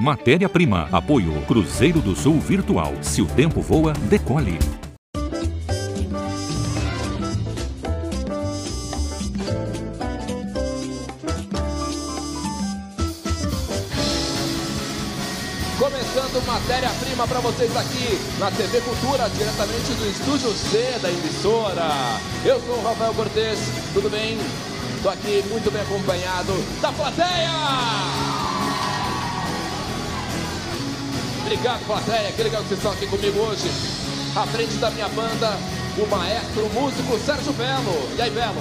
Matéria-prima. 0.00 0.88
Apoio 0.90 1.30
Cruzeiro 1.42 2.00
do 2.00 2.16
Sul 2.16 2.40
Virtual. 2.40 2.94
Se 3.02 3.20
o 3.20 3.26
tempo 3.26 3.60
voa, 3.60 3.92
decole. 3.92 4.58
Começando 15.78 16.46
matéria-prima 16.46 17.28
para 17.28 17.40
vocês 17.40 17.76
aqui 17.76 18.18
na 18.38 18.50
TV 18.52 18.80
Cultura, 18.80 19.28
diretamente 19.28 19.92
do 19.92 20.10
Estúdio 20.10 20.50
C 20.52 20.98
da 21.02 21.10
emissora. 21.10 21.90
Eu 22.42 22.58
sou 22.60 22.78
o 22.78 22.84
Rafael 22.84 23.12
Cortez, 23.12 23.58
tudo 23.92 24.08
bem? 24.08 24.38
Estou 24.96 25.12
aqui 25.12 25.44
muito 25.50 25.70
bem 25.70 25.82
acompanhado 25.82 26.54
da 26.80 26.90
plateia! 26.90 28.19
Obrigado, 31.52 31.84
plateia. 31.84 32.30
Que 32.30 32.44
legal 32.44 32.62
que 32.62 32.68
vocês 32.68 32.78
estão 32.78 32.92
aqui 32.92 33.08
comigo 33.08 33.40
hoje. 33.40 33.68
À 34.36 34.46
frente 34.46 34.74
da 34.76 34.88
minha 34.92 35.08
banda, 35.08 35.58
o 35.98 36.06
maestro, 36.06 36.64
o 36.64 36.72
músico 36.72 37.18
Sérgio 37.18 37.52
Belo. 37.54 38.08
E 38.16 38.22
aí, 38.22 38.30
Belo? 38.30 38.60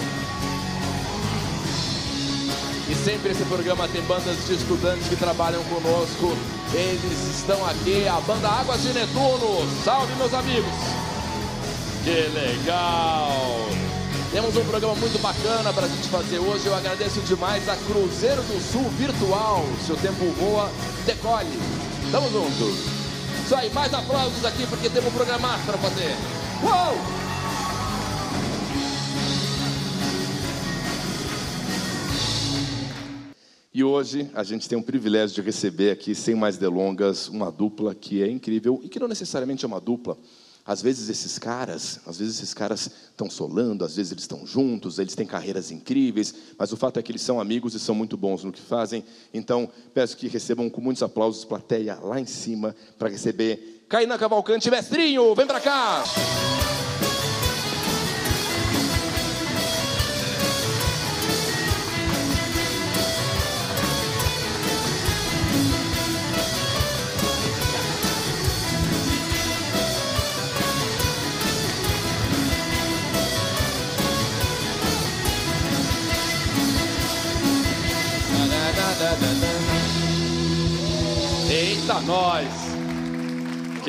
E 2.90 2.96
sempre 2.96 3.30
esse 3.30 3.46
programa 3.46 3.88
tem 3.90 4.02
bandas 4.02 4.36
de 4.48 4.56
estudantes 4.56 5.08
que 5.08 5.16
trabalham 5.16 5.64
conosco. 5.66 6.36
Eles 6.74 7.38
estão 7.38 7.64
aqui, 7.64 8.08
a 8.08 8.20
banda 8.22 8.48
Águas 8.48 8.82
de 8.82 8.92
Netuno. 8.92 9.70
Salve, 9.86 10.16
meus 10.16 10.34
amigos! 10.34 10.74
Que 12.04 12.28
legal! 12.34 13.68
Temos 14.32 14.58
um 14.58 14.66
programa 14.66 14.96
muito 14.96 15.22
bacana 15.22 15.72
para 15.72 15.86
a 15.86 15.90
gente 15.90 16.10
fazer 16.10 16.40
hoje. 16.40 16.66
Eu 16.66 16.74
agradeço 16.74 17.20
demais 17.22 17.70
a 17.70 17.76
Cruzeiro 17.76 18.42
do 18.42 18.60
Sul 18.60 18.90
Virtual. 18.98 19.64
Seu 19.86 19.96
tempo 19.96 20.26
voa, 20.40 20.72
decole. 21.06 21.89
Tamo 22.12 22.28
junto. 22.32 22.66
Isso 23.46 23.56
aí, 23.56 23.72
mais 23.72 23.94
aplausos 23.94 24.44
aqui 24.44 24.66
porque 24.66 24.90
temos 24.90 25.12
um 25.12 25.16
programa 25.16 25.60
para 25.66 25.78
fazer. 25.78 26.16
Uou! 26.64 27.20
E 33.72 33.84
hoje 33.84 34.28
a 34.34 34.44
gente 34.44 34.68
tem 34.68 34.76
o 34.76 34.82
privilégio 34.82 35.36
de 35.36 35.42
receber 35.42 35.92
aqui, 35.92 36.16
sem 36.16 36.34
mais 36.34 36.58
delongas, 36.58 37.30
uma 37.30 37.52
dupla 37.52 37.94
que 37.94 38.24
é 38.24 38.28
incrível 38.28 38.82
e 38.84 38.90
que 38.90 39.00
não 39.00 39.08
necessariamente 39.08 39.64
é 39.64 39.68
uma 39.68 39.80
dupla, 39.80 40.18
às 40.70 40.84
vezes 40.84 41.10
esses 41.10 41.40
caras, 41.40 42.00
às 42.06 42.20
vezes 42.20 42.36
esses 42.36 42.54
caras 42.54 42.92
estão 43.10 43.28
solando, 43.28 43.84
às 43.84 43.96
vezes 43.96 44.12
eles 44.12 44.24
estão 44.26 44.46
juntos, 44.46 45.00
eles 45.00 45.16
têm 45.16 45.26
carreiras 45.26 45.72
incríveis, 45.72 46.32
mas 46.60 46.72
o 46.72 46.78
fato 46.78 47.00
é 47.00 47.02
que 47.02 47.12
eles 47.12 47.24
são 47.24 47.42
amigos 47.42 47.74
e 47.74 47.80
são 47.80 47.96
muito 47.96 48.16
bons 48.16 48.44
no 48.44 48.52
que 48.52 48.62
fazem. 48.62 49.04
Então, 49.34 49.68
peço 49.96 50.16
que 50.16 50.28
recebam 50.28 50.70
com 50.70 50.80
muitos 50.80 51.02
aplausos 51.02 51.44
plateia 51.44 51.96
lá 51.96 52.20
em 52.20 52.28
cima 52.28 52.76
para 53.00 53.10
receber 53.10 53.84
Caína 53.90 54.16
Cavalcante, 54.20 54.70
mestrinho, 54.70 55.34
vem 55.34 55.48
para 55.48 55.60
cá. 55.60 56.04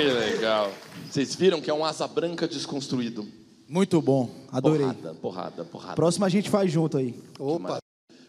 Que 0.00 0.06
legal. 0.06 0.72
Vocês 1.10 1.34
viram 1.34 1.60
que 1.60 1.68
é 1.68 1.74
um 1.74 1.84
asa 1.84 2.08
branca 2.08 2.48
desconstruído. 2.48 3.28
Muito 3.68 4.00
bom, 4.00 4.30
adorei. 4.50 4.86
Porrada, 4.86 5.14
porrada, 5.14 5.64
porrada. 5.64 5.94
Próximo 5.94 6.24
a 6.24 6.28
gente 6.30 6.48
faz 6.48 6.72
junto 6.72 6.96
aí. 6.96 7.14
Opa! 7.38 7.78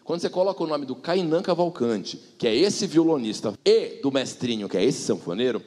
Quando 0.04 0.20
você 0.20 0.28
coloca 0.28 0.62
o 0.62 0.66
nome 0.66 0.84
do 0.84 0.94
Cainan 0.94 1.40
Cavalcante, 1.40 2.20
que 2.36 2.46
é 2.46 2.54
esse 2.54 2.86
violonista, 2.86 3.54
e 3.64 4.02
do 4.02 4.12
mestrinho, 4.12 4.68
que 4.68 4.76
é 4.76 4.84
esse 4.84 5.00
sanfoneiro, 5.00 5.62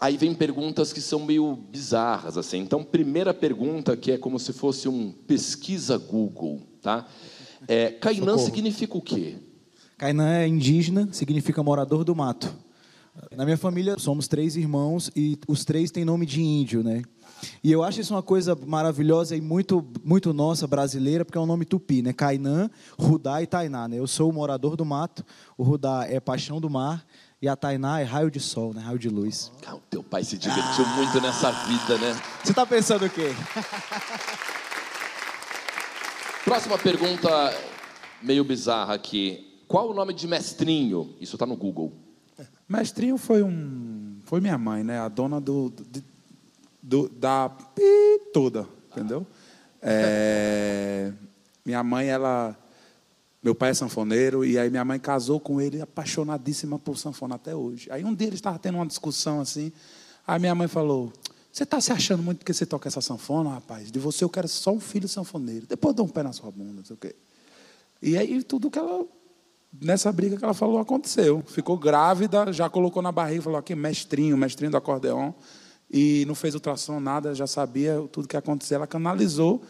aí 0.00 0.16
vem 0.16 0.32
perguntas 0.32 0.94
que 0.94 1.00
são 1.02 1.26
meio 1.26 1.54
bizarras, 1.54 2.38
assim. 2.38 2.60
Então, 2.60 2.82
primeira 2.82 3.34
pergunta, 3.34 3.94
que 3.98 4.12
é 4.12 4.16
como 4.16 4.38
se 4.38 4.54
fosse 4.54 4.88
um 4.88 5.12
pesquisa 5.12 5.98
Google, 5.98 6.62
tá? 6.80 7.06
É, 7.68 7.90
Cainan 7.90 8.38
significa 8.38 8.96
o 8.96 9.02
quê? 9.02 9.34
Cainan 9.98 10.32
é 10.32 10.48
indígena, 10.48 11.10
significa 11.12 11.62
morador 11.62 12.02
do 12.02 12.16
mato. 12.16 12.50
Na 13.36 13.44
minha 13.44 13.56
família 13.56 13.98
somos 13.98 14.28
três 14.28 14.56
irmãos 14.56 15.10
e 15.16 15.38
os 15.48 15.64
três 15.64 15.90
têm 15.90 16.04
nome 16.04 16.24
de 16.26 16.40
índio, 16.40 16.82
né? 16.82 17.02
E 17.62 17.72
eu 17.72 17.82
acho 17.82 18.00
isso 18.00 18.14
uma 18.14 18.22
coisa 18.22 18.54
maravilhosa 18.54 19.36
e 19.36 19.40
muito, 19.40 19.86
muito 20.04 20.32
nossa 20.32 20.66
brasileira, 20.66 21.24
porque 21.24 21.38
é 21.38 21.40
um 21.40 21.46
nome 21.46 21.64
tupi, 21.64 22.02
né? 22.02 22.12
Cainã, 22.12 22.70
Rudá 22.98 23.42
e 23.42 23.46
Tainá, 23.46 23.88
né? 23.88 23.98
Eu 23.98 24.06
sou 24.06 24.30
o 24.30 24.32
morador 24.32 24.76
do 24.76 24.84
mato, 24.84 25.24
o 25.56 25.62
Rudá 25.62 26.06
é 26.08 26.20
paixão 26.20 26.60
do 26.60 26.68
mar 26.68 27.04
e 27.40 27.48
a 27.48 27.56
Tainá 27.56 28.00
é 28.00 28.04
raio 28.04 28.30
de 28.30 28.38
sol, 28.38 28.74
né? 28.74 28.82
Raio 28.82 28.98
de 28.98 29.08
luz. 29.08 29.50
Ah, 29.66 29.74
o 29.74 29.80
teu 29.90 30.02
pai 30.02 30.22
se 30.22 30.36
divertiu 30.36 30.84
ah. 30.84 30.96
muito 30.96 31.20
nessa 31.20 31.50
vida, 31.50 31.98
né? 31.98 32.20
Você 32.44 32.52
está 32.52 32.66
pensando 32.66 33.06
o 33.06 33.10
quê? 33.10 33.34
Próxima 36.44 36.78
pergunta 36.78 37.28
meio 38.22 38.44
bizarra 38.44 38.94
aqui. 38.94 39.62
Qual 39.66 39.90
o 39.90 39.94
nome 39.94 40.12
de 40.12 40.26
mestrinho? 40.26 41.14
Isso 41.20 41.36
está 41.36 41.46
no 41.46 41.56
Google. 41.56 42.09
Mestrinho 42.70 43.18
foi 43.18 43.42
um, 43.42 44.20
foi 44.22 44.40
minha 44.40 44.56
mãe, 44.56 44.84
né? 44.84 45.00
A 45.00 45.08
dona 45.08 45.40
do, 45.40 45.70
do, 45.70 46.04
do 46.80 47.08
da 47.08 47.48
pi 47.48 47.82
toda, 48.32 48.64
entendeu? 48.92 49.26
É, 49.82 51.12
minha 51.66 51.82
mãe, 51.82 52.06
ela, 52.06 52.56
meu 53.42 53.56
pai 53.56 53.70
é 53.70 53.74
sanfoneiro 53.74 54.44
e 54.44 54.56
aí 54.56 54.70
minha 54.70 54.84
mãe 54.84 55.00
casou 55.00 55.40
com 55.40 55.60
ele, 55.60 55.82
apaixonadíssima 55.82 56.78
por 56.78 56.96
sanfona 56.96 57.34
até 57.34 57.56
hoje. 57.56 57.90
Aí 57.90 58.04
um 58.04 58.14
dia 58.14 58.28
eles 58.28 58.38
estavam 58.38 58.60
tendo 58.60 58.76
uma 58.76 58.86
discussão 58.86 59.40
assim, 59.40 59.72
aí 60.24 60.38
minha 60.38 60.54
mãe 60.54 60.68
falou: 60.68 61.12
você 61.52 61.64
está 61.64 61.80
se 61.80 61.90
achando 61.90 62.22
muito 62.22 62.38
porque 62.38 62.54
você 62.54 62.64
toca 62.64 62.86
essa 62.86 63.00
sanfona, 63.00 63.50
rapaz? 63.50 63.90
De 63.90 63.98
você 63.98 64.22
eu 64.22 64.30
quero 64.30 64.46
só 64.46 64.70
um 64.70 64.78
filho 64.78 65.08
sanfoneiro. 65.08 65.66
Depois 65.66 65.92
dou 65.92 66.06
um 66.06 66.08
pé 66.08 66.22
na 66.22 66.32
sua 66.32 66.52
bunda, 66.52 66.72
não 66.72 66.84
sei 66.84 66.94
o 66.94 66.96
quê. 66.96 67.16
E 68.00 68.16
aí 68.16 68.44
tudo 68.44 68.70
que 68.70 68.78
ela 68.78 69.04
nessa 69.72 70.10
briga 70.12 70.36
que 70.36 70.44
ela 70.44 70.54
falou 70.54 70.78
aconteceu. 70.78 71.42
Ficou 71.46 71.76
grávida, 71.76 72.52
já 72.52 72.68
colocou 72.68 73.02
na 73.02 73.12
barriga, 73.12 73.42
falou 73.42 73.58
aqui, 73.58 73.74
mestrinho, 73.74 74.36
mestrinho 74.36 74.70
do 74.70 74.76
acordeão. 74.76 75.34
E 75.90 76.24
não 76.26 76.34
fez 76.34 76.54
ultrassom, 76.54 77.00
nada, 77.00 77.34
já 77.34 77.46
sabia 77.46 78.00
tudo 78.12 78.28
que 78.28 78.36
ia 78.36 78.38
acontecer. 78.38 78.74
Ela 78.76 78.86
canalizou 78.86 79.62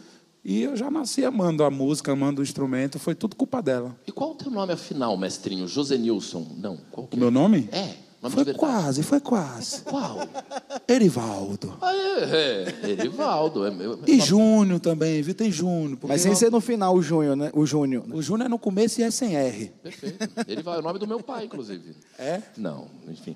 e 0.44 0.62
eu 0.62 0.76
já 0.76 0.90
nasci 0.90 1.24
amando 1.24 1.64
a 1.64 1.70
música, 1.70 2.12
amando 2.12 2.40
o 2.40 2.44
instrumento. 2.44 2.98
Foi 2.98 3.14
tudo 3.14 3.36
culpa 3.36 3.62
dela. 3.62 3.96
E 4.06 4.12
qual 4.12 4.32
o 4.32 4.34
teu 4.34 4.50
nome 4.50 4.72
afinal, 4.72 5.16
mestrinho? 5.16 5.66
José 5.66 5.96
Nilson? 5.96 6.56
Não, 6.58 6.78
qual 6.90 7.06
que 7.06 7.16
é? 7.16 7.18
O 7.18 7.20
meu 7.20 7.30
nome? 7.30 7.68
É. 7.72 8.09
Nome 8.22 8.44
foi 8.44 8.52
quase, 8.52 9.02
foi 9.02 9.20
quase. 9.20 9.80
Qual? 9.80 10.18
Erivaldo. 10.86 11.74
Ah, 11.80 11.94
é, 11.94 12.84
é. 12.84 12.90
Erivaldo. 12.90 13.64
É 13.64 13.70
meu, 13.70 13.98
e 14.06 14.20
Júnior 14.20 14.78
também, 14.78 15.22
viu? 15.22 15.34
Tem 15.34 15.50
Júnior. 15.50 15.98
Mas 16.02 16.20
sem 16.20 16.34
ser 16.34 16.50
no 16.50 16.60
final 16.60 16.94
o 16.94 17.02
Júnior, 17.02 17.34
né? 17.34 17.50
O 17.54 17.64
Júnior. 17.64 18.04
O 18.12 18.20
Júnior 18.20 18.46
é 18.46 18.48
no 18.50 18.58
começo 18.58 19.00
e 19.00 19.04
é 19.04 19.10
sem 19.10 19.36
R. 19.36 19.72
Perfeito. 19.82 20.28
Erivaldo 20.46 20.80
é 20.80 20.82
o 20.82 20.86
nome 20.86 20.98
do 20.98 21.06
meu 21.06 21.20
pai, 21.22 21.46
inclusive. 21.46 21.96
É? 22.18 22.42
Não, 22.58 22.88
enfim. 23.08 23.34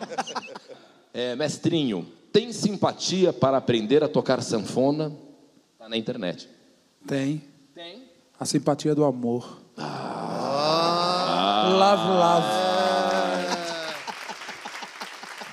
é, 1.14 1.34
mestrinho, 1.34 2.06
tem 2.30 2.52
simpatia 2.52 3.32
para 3.32 3.56
aprender 3.56 4.04
a 4.04 4.08
tocar 4.08 4.42
sanfona? 4.42 5.10
Está 5.72 5.88
na 5.88 5.96
internet. 5.96 6.50
Tem. 7.06 7.42
Tem? 7.74 8.04
A 8.38 8.44
simpatia 8.44 8.94
do 8.94 9.04
amor. 9.04 9.62
Ah. 9.78 11.70
Love, 11.70 12.08
love 12.08 12.59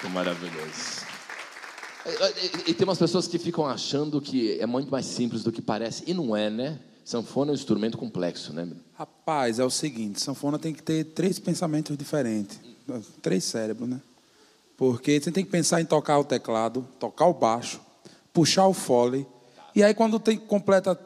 maravilhoso. 0.09 1.05
E, 2.65 2.71
e, 2.71 2.73
tem 2.73 2.87
umas 2.87 2.97
pessoas 2.97 3.27
que 3.27 3.37
ficam 3.37 3.65
achando 3.65 4.21
que 4.21 4.57
é 4.59 4.65
muito 4.65 4.89
mais 4.89 5.05
simples 5.05 5.43
do 5.43 5.51
que 5.51 5.61
parece. 5.61 6.03
E 6.07 6.13
não 6.13 6.35
é, 6.35 6.49
né? 6.49 6.79
Sanfona 7.03 7.51
é 7.51 7.53
um 7.53 7.55
instrumento 7.55 7.97
complexo, 7.97 8.53
né? 8.53 8.67
Rapaz, 8.93 9.59
é 9.59 9.65
o 9.65 9.69
seguinte: 9.69 10.21
sanfona 10.21 10.57
tem 10.57 10.73
que 10.73 10.81
ter 10.81 11.03
três 11.03 11.39
pensamentos 11.39 11.97
diferentes. 11.97 12.59
Três 13.21 13.43
cérebros, 13.43 13.89
né? 13.89 14.01
Porque 14.77 15.19
você 15.19 15.31
tem 15.31 15.43
que 15.43 15.51
pensar 15.51 15.81
em 15.81 15.85
tocar 15.85 16.19
o 16.19 16.23
teclado, 16.23 16.87
tocar 16.99 17.25
o 17.25 17.33
baixo, 17.33 17.81
puxar 18.31 18.67
o 18.67 18.73
fole. 18.73 19.27
E 19.75 19.83
aí, 19.83 19.93
quando 19.93 20.19
tem 20.19 20.37
completa 20.37 20.97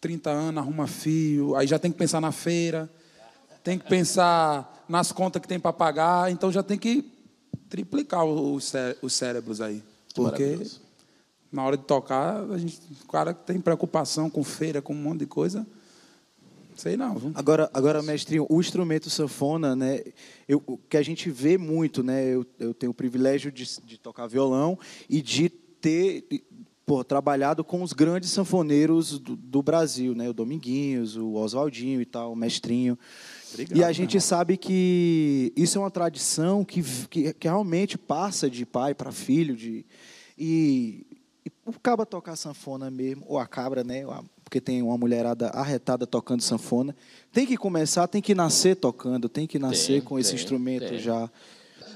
30 0.00 0.30
anos, 0.30 0.58
arruma 0.58 0.86
fio, 0.86 1.54
aí 1.56 1.66
já 1.66 1.78
tem 1.78 1.90
que 1.90 1.96
pensar 1.96 2.20
na 2.20 2.32
feira, 2.32 2.90
tem 3.62 3.78
que 3.78 3.88
pensar 3.88 4.84
nas 4.88 5.12
contas 5.12 5.40
que 5.40 5.48
tem 5.48 5.60
para 5.60 5.72
pagar, 5.72 6.30
então 6.30 6.50
já 6.52 6.62
tem 6.62 6.76
que 6.76 7.21
triplicar 7.72 8.26
os, 8.26 8.64
cé 8.64 8.94
os 9.00 9.14
cérebros 9.14 9.62
aí. 9.62 9.82
Porque 10.14 10.58
na 11.50 11.64
hora 11.64 11.74
de 11.74 11.84
tocar, 11.84 12.42
a 12.50 12.58
gente, 12.58 12.78
o 13.02 13.10
cara 13.10 13.32
tem 13.32 13.58
preocupação 13.58 14.28
com 14.28 14.44
feira, 14.44 14.82
com 14.82 14.92
um 14.92 14.96
monte 15.02 15.20
de 15.20 15.26
coisa. 15.26 15.66
Sei 16.76 16.98
não. 16.98 17.16
viu? 17.16 17.32
Agora, 17.34 17.70
agora, 17.72 18.02
mestrinho, 18.02 18.46
o 18.50 18.60
instrumento 18.60 19.08
sanfona, 19.08 19.74
né? 19.74 20.02
Eu, 20.46 20.62
o 20.66 20.76
que 20.76 20.98
a 20.98 21.02
gente 21.02 21.30
vê 21.30 21.56
muito, 21.56 22.02
né? 22.02 22.26
Eu, 22.26 22.44
eu 22.58 22.74
tenho 22.74 22.92
o 22.92 22.94
privilégio 22.94 23.50
de, 23.50 23.66
de 23.84 23.96
tocar 23.96 24.26
violão 24.26 24.78
e 25.08 25.22
de 25.22 25.48
ter 25.48 26.26
pô, 26.84 27.02
trabalhado 27.02 27.64
com 27.64 27.82
os 27.82 27.94
grandes 27.94 28.28
sanfoneiros 28.30 29.18
do, 29.18 29.34
do 29.34 29.62
Brasil, 29.62 30.14
né? 30.14 30.28
O 30.28 30.34
Dominguinhos, 30.34 31.16
o 31.16 31.32
Oswaldinho 31.34 32.02
e 32.02 32.04
tal, 32.04 32.32
o 32.32 32.36
mestrinho. 32.36 32.98
Obrigado, 33.52 33.78
e 33.78 33.84
a 33.84 33.92
gente 33.92 34.20
sabe 34.20 34.56
que 34.56 35.52
isso 35.56 35.78
é 35.78 35.80
uma 35.80 35.90
tradição 35.90 36.64
que, 36.64 36.82
que, 37.08 37.32
que 37.34 37.48
realmente 37.48 37.98
passa 37.98 38.48
de 38.48 38.64
pai 38.64 38.94
para 38.94 39.12
filho, 39.12 39.56
de 39.56 39.84
e, 40.38 41.06
e 41.46 41.52
o 41.64 41.72
caba 41.72 42.04
tocar 42.04 42.36
sanfona 42.36 42.90
mesmo, 42.90 43.24
ou 43.28 43.38
a 43.38 43.46
cabra, 43.46 43.84
né? 43.84 44.04
Porque 44.44 44.60
tem 44.60 44.82
uma 44.82 44.98
mulherada 44.98 45.48
arretada 45.48 46.06
tocando 46.06 46.42
sanfona. 46.42 46.94
Tem 47.32 47.46
que 47.46 47.56
começar, 47.56 48.06
tem 48.08 48.20
que 48.20 48.34
nascer 48.34 48.76
tocando, 48.76 49.28
tem 49.28 49.46
que 49.46 49.58
nascer 49.58 49.94
Tem, 49.94 50.00
com 50.00 50.18
esse 50.18 50.30
tem, 50.30 50.38
instrumento 50.38 50.88
tem. 50.88 50.98
já. 50.98 51.30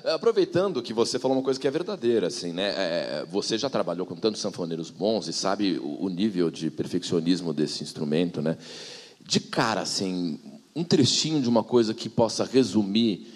Aproveitando 0.05 0.81
que 0.81 0.93
você 0.93 1.19
falou 1.19 1.37
uma 1.37 1.43
coisa 1.43 1.59
que 1.59 1.67
é 1.67 1.71
verdadeira, 1.71 2.29
assim, 2.29 2.53
né? 2.53 2.73
É, 2.77 3.27
você 3.29 3.59
já 3.59 3.69
trabalhou 3.69 4.07
com 4.07 4.15
tantos 4.15 4.41
sanfoneiros 4.41 4.91
bons 4.91 5.27
e 5.27 5.33
sabe 5.33 5.79
o, 5.79 6.05
o 6.05 6.09
nível 6.09 6.51
de 6.51 6.71
perfeccionismo 6.71 7.53
desse 7.53 7.83
instrumento, 7.83 8.41
né? 8.41 8.57
De 9.21 9.41
cara, 9.41 9.81
assim, 9.81 10.39
um 10.77 10.85
trechinho 10.85 11.41
de 11.41 11.49
uma 11.49 11.65
coisa 11.65 11.95
que 11.95 12.07
possa 12.07 12.45
resumir 12.45 13.27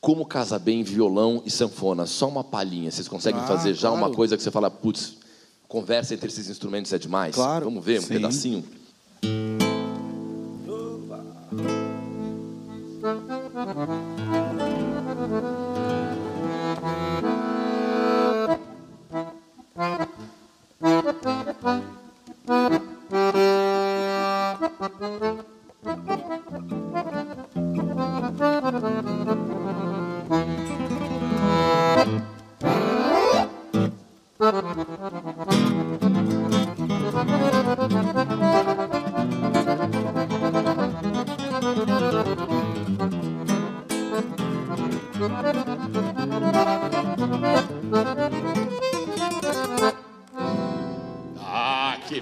como 0.00 0.26
casa 0.26 0.58
bem 0.58 0.82
violão 0.82 1.40
e 1.46 1.50
sanfona, 1.50 2.06
só 2.06 2.28
uma 2.28 2.42
palhinha. 2.42 2.90
Vocês 2.90 3.06
conseguem 3.06 3.40
Ah, 3.40 3.46
fazer 3.46 3.72
já 3.72 3.88
uma 3.90 4.00
claro. 4.00 4.14
coisa 4.14 4.36
que 4.36 4.42
você 4.42 4.50
fala, 4.50 4.68
putz, 4.70 5.16
conversa 5.68 6.12
entre 6.12 6.26
esses 6.28 6.48
instrumentos 6.50 6.92
é 6.92 6.98
demais? 6.98 7.34
Claro. 7.36 7.66
Vamos 7.66 7.84
ver 7.84 8.00
um 8.00 8.02
Sim. 8.02 8.08
pedacinho? 8.08 8.64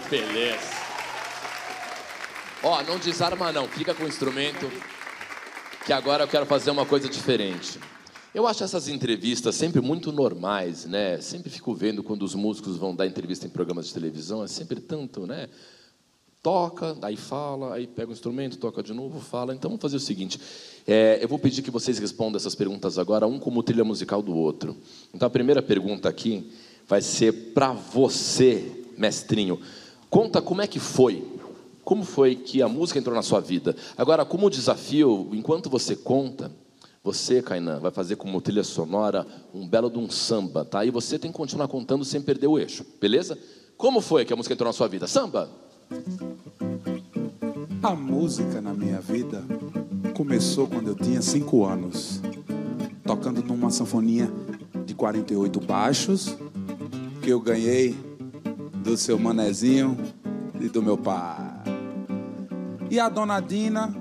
Beleza! 0.08 0.84
Ó, 2.62 2.82
não 2.82 2.98
desarma 2.98 3.52
não, 3.52 3.68
fica 3.68 3.94
com 3.94 4.04
o 4.04 4.08
instrumento, 4.08 4.70
que 5.84 5.92
agora 5.92 6.24
eu 6.24 6.28
quero 6.28 6.46
fazer 6.46 6.70
uma 6.70 6.86
coisa 6.86 7.08
diferente. 7.08 7.78
Eu 8.34 8.48
acho 8.48 8.64
essas 8.64 8.88
entrevistas 8.88 9.54
sempre 9.54 9.80
muito 9.80 10.10
normais, 10.10 10.86
né? 10.86 11.20
Sempre 11.20 11.50
fico 11.50 11.74
vendo 11.74 12.02
quando 12.02 12.22
os 12.22 12.34
músicos 12.34 12.76
vão 12.76 12.92
dar 12.92 13.06
entrevista 13.06 13.46
em 13.46 13.50
programas 13.50 13.86
de 13.86 13.94
televisão, 13.94 14.42
é 14.42 14.48
sempre 14.48 14.80
tanto, 14.80 15.26
né? 15.26 15.48
Toca, 16.42 16.96
aí 17.00 17.16
fala, 17.16 17.74
aí 17.74 17.86
pega 17.86 18.10
o 18.10 18.12
instrumento, 18.12 18.58
toca 18.58 18.82
de 18.82 18.92
novo, 18.92 19.20
fala. 19.20 19.54
Então 19.54 19.70
vamos 19.70 19.82
fazer 19.82 19.96
o 19.96 20.00
seguinte: 20.00 20.40
é, 20.86 21.18
eu 21.22 21.28
vou 21.28 21.38
pedir 21.38 21.62
que 21.62 21.70
vocês 21.70 21.98
respondam 21.98 22.36
essas 22.36 22.54
perguntas 22.54 22.98
agora, 22.98 23.26
um 23.26 23.38
como 23.38 23.62
trilha 23.62 23.84
musical 23.84 24.20
do 24.20 24.34
outro. 24.34 24.76
Então 25.14 25.26
a 25.26 25.30
primeira 25.30 25.62
pergunta 25.62 26.08
aqui 26.08 26.50
vai 26.88 27.00
ser 27.02 27.52
para 27.52 27.72
você, 27.72 28.84
mestrinho. 28.98 29.60
Conta 30.14 30.40
como 30.40 30.62
é 30.62 30.66
que 30.68 30.78
foi, 30.78 31.26
como 31.82 32.04
foi 32.04 32.36
que 32.36 32.62
a 32.62 32.68
música 32.68 33.00
entrou 33.00 33.16
na 33.16 33.20
sua 33.20 33.40
vida. 33.40 33.74
Agora, 33.98 34.24
como 34.24 34.48
desafio, 34.48 35.28
enquanto 35.32 35.68
você 35.68 35.96
conta, 35.96 36.52
você, 37.02 37.42
Kainan, 37.42 37.80
vai 37.80 37.90
fazer 37.90 38.14
como 38.14 38.40
trilha 38.40 38.62
sonora 38.62 39.26
um 39.52 39.66
belo 39.66 39.90
de 39.90 39.98
um 39.98 40.08
samba, 40.08 40.64
tá? 40.64 40.84
E 40.84 40.90
você 40.92 41.18
tem 41.18 41.32
que 41.32 41.36
continuar 41.36 41.66
contando 41.66 42.04
sem 42.04 42.22
perder 42.22 42.46
o 42.46 42.56
eixo, 42.60 42.86
beleza? 43.00 43.36
Como 43.76 44.00
foi 44.00 44.24
que 44.24 44.32
a 44.32 44.36
música 44.36 44.54
entrou 44.54 44.68
na 44.68 44.72
sua 44.72 44.86
vida? 44.86 45.08
Samba? 45.08 45.50
A 47.82 47.90
música 47.96 48.60
na 48.60 48.72
minha 48.72 49.00
vida 49.00 49.42
começou 50.16 50.68
quando 50.68 50.86
eu 50.86 50.94
tinha 50.94 51.20
cinco 51.22 51.66
anos, 51.66 52.20
tocando 53.04 53.42
numa 53.42 53.68
sanfoninha 53.68 54.32
de 54.86 54.94
48 54.94 55.58
baixos 55.58 56.36
que 57.20 57.30
eu 57.30 57.40
ganhei 57.40 58.13
do 58.84 58.98
seu 58.98 59.18
manezinho 59.18 59.96
e 60.60 60.68
do 60.68 60.82
meu 60.82 60.98
pai. 60.98 61.42
E 62.90 63.00
a 63.00 63.08
dona 63.08 63.40
Dina, 63.40 63.92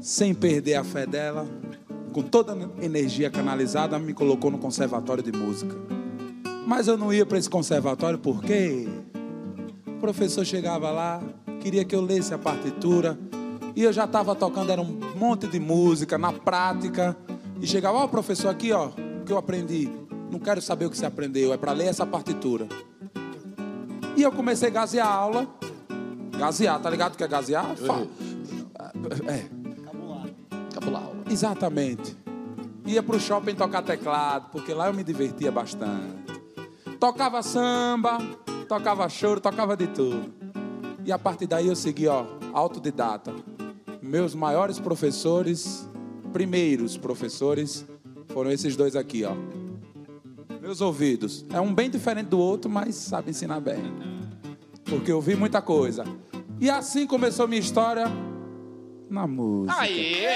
sem 0.00 0.32
perder 0.32 0.76
a 0.76 0.84
fé 0.84 1.04
dela, 1.04 1.44
com 2.12 2.22
toda 2.22 2.54
a 2.54 2.84
energia 2.84 3.28
canalizada, 3.28 3.98
me 3.98 4.14
colocou 4.14 4.52
no 4.52 4.58
conservatório 4.58 5.22
de 5.22 5.36
música. 5.36 5.74
Mas 6.64 6.86
eu 6.86 6.96
não 6.96 7.12
ia 7.12 7.26
para 7.26 7.38
esse 7.38 7.50
conservatório 7.50 8.20
porque 8.20 8.88
o 9.84 9.98
professor 9.98 10.44
chegava 10.44 10.90
lá, 10.92 11.20
queria 11.60 11.84
que 11.84 11.94
eu 11.94 12.00
lesse 12.00 12.32
a 12.32 12.38
partitura, 12.38 13.18
e 13.74 13.82
eu 13.82 13.92
já 13.92 14.04
estava 14.04 14.34
tocando, 14.36 14.70
era 14.70 14.80
um 14.80 14.98
monte 15.18 15.48
de 15.48 15.58
música 15.58 16.16
na 16.16 16.32
prática, 16.32 17.16
e 17.60 17.66
chegava, 17.66 17.98
ó, 17.98 18.06
professor, 18.06 18.48
aqui, 18.48 18.72
ó, 18.72 18.90
que 19.26 19.32
eu 19.32 19.36
aprendi. 19.36 19.90
Não 20.30 20.38
quero 20.38 20.62
saber 20.62 20.86
o 20.86 20.90
que 20.90 20.96
você 20.96 21.06
aprendeu, 21.06 21.52
é 21.52 21.56
para 21.56 21.72
ler 21.72 21.86
essa 21.86 22.06
partitura. 22.06 22.68
E 24.16 24.22
eu 24.22 24.32
comecei 24.32 24.68
a 24.68 24.72
gazear 24.72 25.06
a 25.06 25.12
aula. 25.12 25.46
Gazear, 26.38 26.80
tá 26.80 26.90
ligado 26.90 27.14
o 27.14 27.16
que 27.16 27.24
é 27.24 27.28
gazear? 27.28 27.76
Fa- 27.76 28.06
É, 29.30 29.46
Capular. 30.72 31.02
aula. 31.02 31.24
Exatamente. 31.30 32.16
Ia 32.86 33.02
pro 33.02 33.18
shopping 33.18 33.54
tocar 33.54 33.82
teclado, 33.82 34.48
porque 34.52 34.72
lá 34.72 34.86
eu 34.88 34.94
me 34.94 35.02
divertia 35.02 35.50
bastante. 35.50 36.26
Tocava 37.00 37.42
samba, 37.42 38.18
tocava 38.68 39.08
choro, 39.08 39.40
tocava 39.40 39.76
de 39.76 39.86
tudo. 39.88 40.32
E 41.04 41.12
a 41.12 41.18
partir 41.18 41.46
daí 41.46 41.66
eu 41.68 41.76
segui, 41.76 42.06
ó, 42.06 42.24
autodidata. 42.52 43.34
Meus 44.02 44.34
maiores 44.34 44.78
professores, 44.78 45.88
primeiros 46.32 46.96
professores, 46.96 47.84
foram 48.28 48.50
esses 48.50 48.76
dois 48.76 48.94
aqui, 48.94 49.24
ó. 49.24 49.34
Meus 50.66 50.80
ouvidos. 50.80 51.44
É 51.52 51.60
um 51.60 51.72
bem 51.72 51.88
diferente 51.88 52.26
do 52.26 52.40
outro, 52.40 52.68
mas 52.68 52.96
sabe 52.96 53.30
ensinar 53.30 53.60
bem. 53.60 53.84
Porque 54.84 55.12
eu 55.12 55.20
vi 55.20 55.36
muita 55.36 55.62
coisa. 55.62 56.02
E 56.60 56.68
assim 56.68 57.06
começou 57.06 57.46
minha 57.46 57.60
história 57.60 58.06
na 59.08 59.28
música. 59.28 59.78
Aê! 59.78 60.26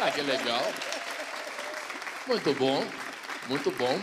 Ah, 0.00 0.10
que 0.10 0.22
legal. 0.22 0.62
Muito 2.26 2.54
bom, 2.54 2.82
muito 3.50 3.70
bom. 3.72 4.00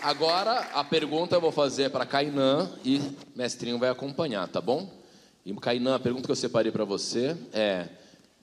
Agora, 0.00 0.68
a 0.72 0.84
pergunta 0.84 1.34
eu 1.34 1.40
vou 1.40 1.50
fazer 1.50 1.90
para 1.90 2.06
Kainan 2.06 2.70
e 2.84 3.02
Mestrinho 3.34 3.80
vai 3.80 3.88
acompanhar, 3.88 4.46
tá 4.46 4.60
bom? 4.60 4.88
E 5.44 5.52
Kainan, 5.54 5.96
a 5.96 5.98
pergunta 5.98 6.26
que 6.26 6.30
eu 6.30 6.36
separei 6.36 6.70
para 6.70 6.84
você 6.84 7.36
é: 7.52 7.88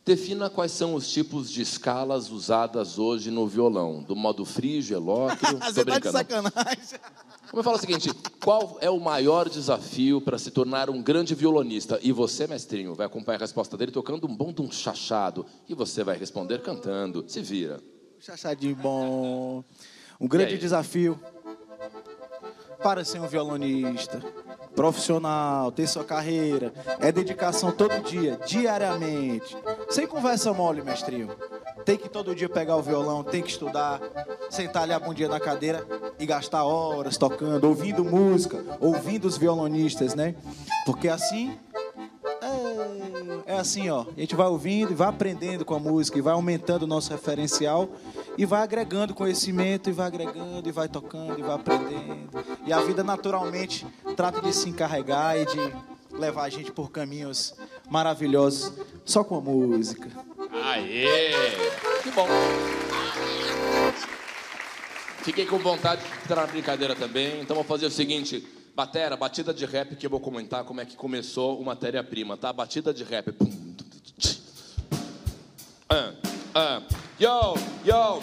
defina 0.05 0.49
quais 0.51 0.71
são 0.71 0.93
os 0.93 1.11
tipos 1.11 1.49
de 1.49 1.63
escalas 1.63 2.29
usadas 2.29 2.99
hoje 2.99 3.31
no 3.31 3.47
violão, 3.47 4.03
do 4.03 4.15
modo 4.15 4.45
frígio, 4.45 4.95
elóquio. 4.97 5.57
Você 5.59 5.83
tá 5.83 5.97
de 5.97 6.11
sacanagem. 6.11 6.99
Vamos 7.51 7.65
falar 7.65 7.77
o 7.77 7.79
seguinte: 7.79 8.11
qual 8.43 8.77
é 8.79 8.89
o 8.89 8.99
maior 8.99 9.49
desafio 9.49 10.21
para 10.21 10.37
se 10.37 10.51
tornar 10.51 10.89
um 10.89 11.01
grande 11.01 11.33
violonista? 11.33 11.99
E 12.03 12.11
você, 12.11 12.45
mestrinho, 12.45 12.93
vai 12.93 13.07
acompanhar 13.07 13.37
a 13.37 13.41
resposta 13.41 13.75
dele 13.75 13.91
tocando 13.91 14.27
um 14.27 14.35
bom 14.35 14.53
de 14.53 14.61
um 14.61 14.71
chachado. 14.71 15.45
E 15.67 15.73
você 15.73 16.03
vai 16.03 16.17
responder 16.17 16.61
cantando. 16.61 17.25
Se 17.27 17.41
vira. 17.41 17.81
Chachadinho 18.19 18.75
bom. 18.75 19.63
Um 20.19 20.27
grande 20.27 20.57
desafio 20.57 21.19
para 22.81 23.03
ser 23.03 23.19
um 23.19 23.27
violonista 23.27 24.21
profissional, 24.75 25.71
ter 25.71 25.87
sua 25.87 26.03
carreira, 26.03 26.73
é 26.99 27.11
dedicação 27.11 27.71
todo 27.71 28.03
dia, 28.03 28.39
diariamente. 28.45 29.57
Sem 29.89 30.05
conversa 30.05 30.53
mole, 30.53 30.81
mestrinho. 30.81 31.29
Tem 31.85 31.97
que 31.97 32.09
todo 32.09 32.35
dia 32.35 32.49
pegar 32.49 32.75
o 32.75 32.81
violão, 32.81 33.23
tem 33.23 33.41
que 33.41 33.49
estudar, 33.49 34.01
sentar 34.49 34.83
ali 34.83 34.93
a 34.93 34.99
bundinha 34.99 35.29
na 35.29 35.39
cadeira 35.39 35.85
e 36.19 36.25
gastar 36.25 36.63
horas 36.63 37.17
tocando, 37.17 37.65
ouvindo 37.65 38.03
música, 38.03 38.63
ouvindo 38.79 39.25
os 39.25 39.37
violonistas, 39.37 40.13
né? 40.13 40.35
Porque 40.85 41.07
assim 41.07 41.57
é, 43.45 43.53
é 43.53 43.57
assim, 43.57 43.89
ó. 43.89 44.05
A 44.15 44.19
gente 44.19 44.35
vai 44.35 44.47
ouvindo 44.47 44.91
e 44.91 44.95
vai 44.95 45.07
aprendendo 45.07 45.65
com 45.65 45.73
a 45.73 45.79
música, 45.79 46.17
e 46.17 46.21
vai 46.21 46.33
aumentando 46.33 46.83
o 46.83 46.87
nosso 46.87 47.11
referencial, 47.11 47.89
e 48.37 48.45
vai 48.45 48.61
agregando 48.61 49.13
conhecimento, 49.13 49.89
e 49.89 49.93
vai 49.93 50.07
agregando, 50.07 50.67
e 50.67 50.71
vai 50.71 50.87
tocando, 50.87 51.39
e 51.39 51.41
vai 51.41 51.55
aprendendo. 51.55 52.29
E 52.65 52.73
a 52.73 52.79
vida 52.81 53.03
naturalmente 53.03 53.85
trata 54.15 54.41
de 54.41 54.53
se 54.53 54.69
encarregar 54.69 55.37
e 55.37 55.45
de 55.45 55.73
levar 56.17 56.43
a 56.43 56.49
gente 56.49 56.71
por 56.71 56.91
caminhos 56.91 57.53
maravilhosos 57.89 58.71
só 59.05 59.23
com 59.23 59.37
a 59.37 59.41
música. 59.41 60.09
Aê! 60.63 61.31
Que 62.03 62.11
bom. 62.11 62.27
Fiquei 65.21 65.45
com 65.45 65.57
vontade 65.57 66.03
de 66.03 66.07
entrar 66.23 66.41
na 66.41 66.47
brincadeira 66.47 66.95
também, 66.95 67.41
então 67.41 67.55
vou 67.55 67.65
fazer 67.65 67.85
o 67.85 67.91
seguinte. 67.91 68.47
Batera, 68.75 69.15
batida 69.15 69.53
de 69.53 69.65
rap 69.65 69.95
que 69.95 70.05
eu 70.05 70.09
vou 70.09 70.19
comentar 70.19 70.65
como 70.65 70.81
é 70.81 70.85
que 70.85 70.97
começou 70.97 71.59
o 71.59 71.63
matéria-prima, 71.63 72.35
tá? 72.35 72.51
Batida 72.51 72.93
de 72.93 73.05
rap. 73.05 73.33
Ah, 75.89 76.13
ah. 76.53 76.81
Yo, 77.17 77.55
yo, 77.85 78.19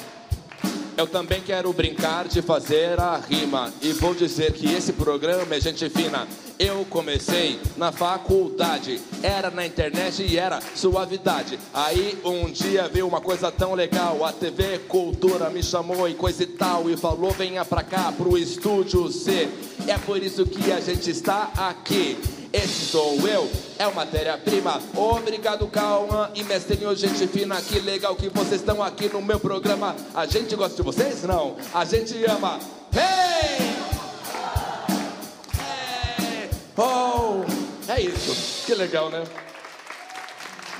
eu 0.98 1.06
também 1.06 1.40
quero 1.40 1.72
brincar 1.72 2.28
de 2.28 2.42
fazer 2.42 3.00
a 3.00 3.16
rima. 3.16 3.72
E 3.80 3.90
vou 3.92 4.14
dizer 4.14 4.52
que 4.52 4.70
esse 4.70 4.92
programa 4.92 5.54
é 5.54 5.60
gente 5.60 5.88
fina. 5.88 6.28
Eu 6.58 6.84
comecei 6.90 7.58
na 7.78 7.90
faculdade, 7.90 9.00
era 9.22 9.50
na 9.50 9.64
internet 9.64 10.22
e 10.22 10.38
era 10.38 10.60
suavidade. 10.74 11.58
Aí 11.72 12.18
um 12.22 12.50
dia 12.50 12.86
veio 12.86 13.08
uma 13.08 13.22
coisa 13.22 13.50
tão 13.50 13.72
legal, 13.72 14.26
a 14.26 14.32
TV 14.32 14.80
Cultura 14.80 15.48
me 15.48 15.62
chamou 15.62 16.06
e 16.06 16.12
coisa 16.12 16.42
e 16.42 16.46
tal 16.46 16.90
e 16.90 16.96
falou 16.96 17.30
venha 17.30 17.64
pra 17.64 17.82
cá 17.82 18.12
pro 18.12 18.36
estúdio 18.36 19.10
C. 19.10 19.48
É 19.88 19.96
por 19.96 20.22
isso 20.22 20.44
que 20.44 20.70
a 20.70 20.80
gente 20.80 21.08
está 21.08 21.50
aqui. 21.56 22.41
Esse 22.52 22.84
sou 22.84 23.16
eu, 23.26 23.50
é 23.78 23.86
o 23.86 23.94
matéria-prima. 23.94 24.78
Obrigado, 24.94 25.66
Calma 25.68 26.30
e 26.34 26.44
mestrinho, 26.44 26.94
gente 26.94 27.26
fina. 27.26 27.60
Que 27.62 27.80
legal 27.80 28.14
que 28.14 28.28
vocês 28.28 28.60
estão 28.60 28.82
aqui 28.82 29.08
no 29.08 29.22
meu 29.22 29.40
programa. 29.40 29.96
A 30.14 30.26
gente 30.26 30.54
gosta 30.54 30.76
de 30.76 30.82
vocês? 30.82 31.22
Não. 31.22 31.56
A 31.72 31.84
gente 31.86 32.14
ama. 32.26 32.60
Hey! 32.94 33.72
hey! 35.58 36.50
Oh! 36.76 37.42
É 37.90 38.02
isso. 38.02 38.66
Que 38.66 38.74
legal, 38.74 39.08
né? 39.08 39.24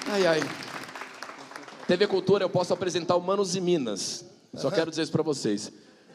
Ai, 0.09 0.27
ai. 0.27 0.41
TV 1.87 2.07
Cultura, 2.07 2.45
eu 2.45 2.51
posso 2.51 2.75
apresentar 2.75 3.17
o 3.17 3.21
Manos 3.23 3.57
e 3.57 3.61
Minas. 3.63 4.27
Só 4.55 4.71
quero 4.71 4.91
dizer 4.91 5.03
isso 5.03 5.13
pra 5.13 5.23
vocês. 5.23 5.73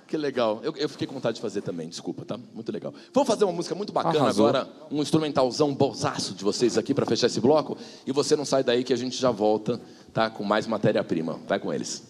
Que 0.08 0.16
legal. 0.16 0.62
Eu, 0.64 0.74
eu, 0.78 0.88
fiquei 0.88 1.06
com 1.06 1.14
vontade 1.14 1.36
de 1.36 1.42
fazer 1.42 1.62
também, 1.62 1.90
desculpa, 1.90 2.24
tá? 2.24 2.40
Muito 2.54 2.72
legal. 2.72 2.94
Vamos 3.14 3.28
fazer 3.28 3.44
uma 3.44 3.52
música 3.52 3.76
muito 3.76 3.92
bacana 3.92 4.20
Arrasou. 4.20 4.48
agora, 4.48 4.70
um 4.90 5.02
instrumentalzão 5.02 5.74
bolsaço 5.76 6.34
de 6.34 6.46
vocês 6.46 6.78
aqui 6.78 6.94
para 6.94 7.06
fechar 7.06 7.28
esse 7.28 7.42
bloco. 7.42 7.78
E 8.06 8.12
você 8.14 8.34
não 8.36 8.46
sai 8.46 8.64
daí 8.64 8.86
que 8.86 8.94
a 8.94 8.98
gente 8.98 9.18
já 9.18 9.32
volta, 9.32 9.82
tá? 10.14 10.30
Com 10.30 10.46
mais 10.46 10.66
matéria-prima. 10.66 11.40
Vai 11.46 11.60
com 11.60 11.74
eles. 11.74 12.07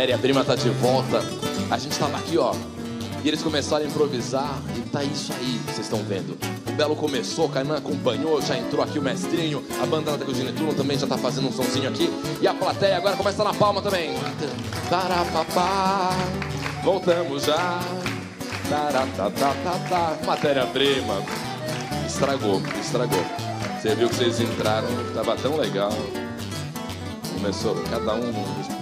Matéria-prima 0.00 0.42
tá 0.42 0.54
de 0.54 0.70
volta. 0.70 1.22
A 1.70 1.76
gente 1.76 1.98
tava 1.98 2.16
aqui, 2.16 2.38
ó. 2.38 2.54
E 3.22 3.28
eles 3.28 3.42
começaram 3.42 3.84
a 3.84 3.88
improvisar. 3.88 4.58
E 4.74 4.80
tá 4.88 5.04
isso 5.04 5.30
aí, 5.34 5.60
vocês 5.66 5.80
estão 5.80 5.98
vendo. 6.02 6.38
O 6.66 6.72
Belo 6.72 6.96
começou, 6.96 7.44
o 7.44 7.48
Kainan 7.50 7.76
acompanhou, 7.76 8.40
já 8.40 8.56
entrou 8.56 8.82
aqui 8.82 8.98
o 8.98 9.02
mestrinho. 9.02 9.62
A 9.82 9.84
banda 9.84 10.16
da 10.16 10.24
Cugine 10.24 10.52
Turno 10.52 10.72
também 10.72 10.98
já 10.98 11.06
tá 11.06 11.18
fazendo 11.18 11.48
um 11.48 11.52
sonzinho 11.52 11.86
aqui. 11.86 12.10
E 12.40 12.48
a 12.48 12.54
plateia 12.54 12.96
agora 12.96 13.14
começa 13.14 13.44
na 13.44 13.52
palma 13.52 13.82
também. 13.82 14.14
Tarapapá. 14.88 16.16
Voltamos 16.82 17.44
já. 17.44 17.80
Matéria-prima. 20.24 21.22
Estragou, 22.06 22.62
estragou. 22.80 23.24
Você 23.78 23.94
viu 23.94 24.08
que 24.08 24.14
vocês 24.14 24.40
entraram, 24.40 24.88
tava 25.14 25.36
tão 25.36 25.58
legal. 25.58 25.92
Começou 27.34 27.74
cada 27.90 28.14
um! 28.14 28.79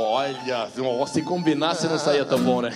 Olha, 0.00 0.70
se 1.06 1.22
combinasse 1.22 1.88
não 1.88 1.98
saía 1.98 2.24
tão 2.24 2.42
bom, 2.42 2.62
né? 2.62 2.70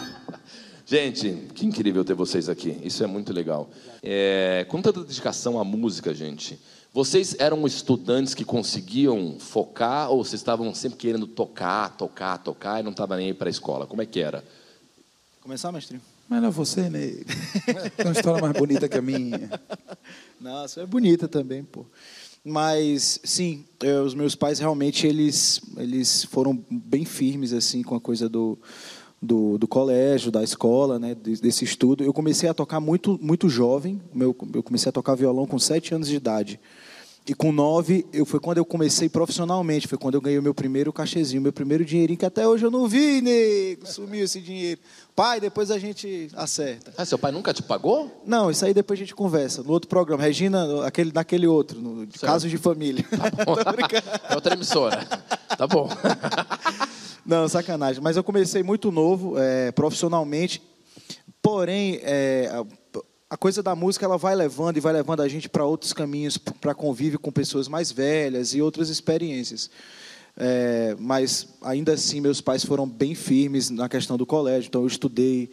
gente, 0.84 1.48
que 1.54 1.64
incrível 1.64 2.04
ter 2.04 2.14
vocês 2.14 2.48
aqui. 2.48 2.78
Isso 2.82 3.04
é 3.04 3.06
muito 3.06 3.32
legal. 3.32 3.70
É, 4.02 4.66
com 4.68 4.82
tanta 4.82 5.02
dedicação 5.04 5.58
à 5.58 5.64
música, 5.64 6.12
gente. 6.12 6.58
Vocês 6.92 7.36
eram 7.38 7.66
estudantes 7.66 8.34
que 8.34 8.44
conseguiam 8.44 9.36
focar 9.38 10.10
ou 10.10 10.24
vocês 10.24 10.40
estavam 10.40 10.74
sempre 10.74 10.98
querendo 10.98 11.26
tocar, 11.26 11.96
tocar, 11.96 12.36
tocar 12.38 12.80
e 12.80 12.82
não 12.82 12.90
estavam 12.90 13.16
nem 13.16 13.28
aí 13.28 13.34
para 13.34 13.48
a 13.48 13.50
escola? 13.50 13.86
Como 13.86 14.02
é 14.02 14.06
que 14.06 14.20
era? 14.20 14.44
Começar, 15.40 15.72
mestrinho? 15.72 16.02
Mas 16.28 16.40
não 16.40 16.48
é 16.48 16.50
você, 16.50 16.90
né? 16.90 17.00
Tem 17.96 18.06
uma 18.06 18.12
história 18.12 18.40
mais 18.40 18.52
bonita 18.52 18.88
que 18.88 18.98
a 18.98 19.02
minha. 19.02 19.50
Nossa, 20.40 20.82
é 20.82 20.86
bonita 20.86 21.28
também, 21.28 21.62
pô. 21.62 21.86
Mas 22.44 23.20
sim, 23.22 23.64
eu, 23.80 23.88
eh, 23.88 24.00
os 24.00 24.14
meus 24.14 24.34
pais 24.34 24.58
realmente 24.58 25.06
eles 25.06 25.60
eles 25.76 26.24
foram 26.24 26.64
bem 26.68 27.04
firmes 27.04 27.52
assim 27.52 27.82
com 27.82 27.94
a 27.94 28.00
coisa 28.00 28.28
do 28.28 28.58
do, 29.24 29.56
do 29.56 29.68
colégio, 29.68 30.32
da 30.32 30.42
escola, 30.42 30.98
né, 30.98 31.14
desse 31.14 31.64
estudo. 31.64 32.02
Eu 32.02 32.12
comecei 32.12 32.48
a 32.48 32.54
tocar 32.54 32.80
muito 32.80 33.16
muito 33.22 33.48
jovem. 33.48 34.02
Meu, 34.12 34.36
eu 34.52 34.62
comecei 34.62 34.88
a 34.90 34.92
tocar 34.92 35.14
violão 35.14 35.46
com 35.46 35.58
sete 35.60 35.94
anos 35.94 36.08
de 36.08 36.16
idade. 36.16 36.58
E 37.24 37.34
com 37.34 37.52
nove, 37.52 38.04
eu, 38.12 38.26
foi 38.26 38.40
quando 38.40 38.58
eu 38.58 38.64
comecei 38.64 39.08
profissionalmente, 39.08 39.86
foi 39.86 39.96
quando 39.96 40.16
eu 40.16 40.20
ganhei 40.20 40.40
o 40.40 40.42
meu 40.42 40.52
primeiro 40.52 40.92
cachezinho, 40.92 41.40
meu 41.40 41.52
primeiro 41.52 41.84
dinheirinho, 41.84 42.18
que 42.18 42.26
até 42.26 42.48
hoje 42.48 42.66
eu 42.66 42.70
não 42.70 42.88
vi, 42.88 43.20
nego, 43.20 43.86
sumiu 43.86 44.24
esse 44.24 44.40
dinheiro. 44.40 44.80
Pai, 45.14 45.38
depois 45.38 45.70
a 45.70 45.78
gente 45.78 46.28
acerta. 46.34 46.92
Ah, 46.96 47.04
seu 47.04 47.16
pai 47.16 47.30
nunca 47.30 47.54
te 47.54 47.62
pagou? 47.62 48.22
Não, 48.26 48.50
isso 48.50 48.64
aí 48.64 48.74
depois 48.74 48.98
a 48.98 49.02
gente 49.02 49.14
conversa, 49.14 49.62
no 49.62 49.70
outro 49.70 49.88
programa. 49.88 50.20
Regina, 50.20 50.84
aquele, 50.84 51.12
naquele 51.12 51.46
outro, 51.46 51.80
no 51.80 52.08
Casos 52.20 52.50
de 52.50 52.58
Família. 52.58 53.04
é 54.28 54.34
outra 54.34 54.54
emissora. 54.54 55.06
Tá 55.56 55.66
bom. 55.68 55.88
não, 57.24 57.46
sacanagem. 57.46 58.02
Mas 58.02 58.16
eu 58.16 58.24
comecei 58.24 58.64
muito 58.64 58.90
novo, 58.90 59.38
é, 59.38 59.70
profissionalmente, 59.70 60.60
porém, 61.40 62.00
é, 62.02 62.50
a 63.32 63.36
coisa 63.38 63.62
da 63.62 63.74
música 63.74 64.04
ela 64.04 64.18
vai 64.18 64.34
levando 64.34 64.76
e 64.76 64.80
vai 64.80 64.92
levando 64.92 65.22
a 65.22 65.28
gente 65.28 65.48
para 65.48 65.64
outros 65.64 65.94
caminhos, 65.94 66.36
para 66.36 66.74
convívio 66.74 67.18
com 67.18 67.32
pessoas 67.32 67.66
mais 67.66 67.90
velhas 67.90 68.52
e 68.52 68.60
outras 68.60 68.90
experiências. 68.90 69.70
É, 70.36 70.94
mas 70.98 71.48
ainda 71.62 71.94
assim 71.94 72.20
meus 72.20 72.42
pais 72.42 72.62
foram 72.62 72.86
bem 72.86 73.14
firmes 73.14 73.70
na 73.70 73.88
questão 73.88 74.18
do 74.18 74.26
colégio, 74.26 74.68
então 74.68 74.82
eu 74.82 74.86
estudei, 74.86 75.50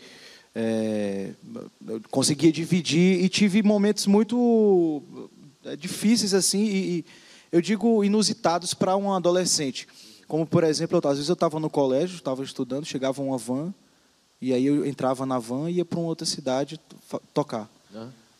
é, 0.53 1.29
eu 1.87 2.01
conseguia 2.11 2.51
dividir 2.51 3.23
e 3.23 3.29
tive 3.29 3.63
momentos 3.63 4.07
muito 4.07 5.01
é, 5.63 5.77
difíceis 5.77 6.33
assim 6.33 6.65
e, 6.65 6.75
e 6.75 7.05
eu 7.49 7.61
digo 7.61 8.03
inusitados 8.03 8.73
para 8.73 8.97
um 8.97 9.13
adolescente, 9.13 9.87
como 10.27 10.45
por 10.45 10.65
exemplo, 10.65 10.99
eu, 11.01 11.09
às 11.09 11.15
vezes 11.15 11.29
eu 11.29 11.33
estava 11.33 11.61
no 11.61 11.69
colégio, 11.69 12.17
estava 12.17 12.43
estudando, 12.43 12.83
chegava 12.85 13.21
uma 13.21 13.37
van 13.37 13.73
e 14.41 14.53
aí 14.53 14.65
eu 14.65 14.85
entrava 14.85 15.25
na 15.25 15.39
van 15.39 15.69
e 15.69 15.75
ia 15.75 15.85
para 15.85 15.99
uma 15.99 16.07
outra 16.07 16.25
cidade 16.25 16.79
tocar. 17.33 17.69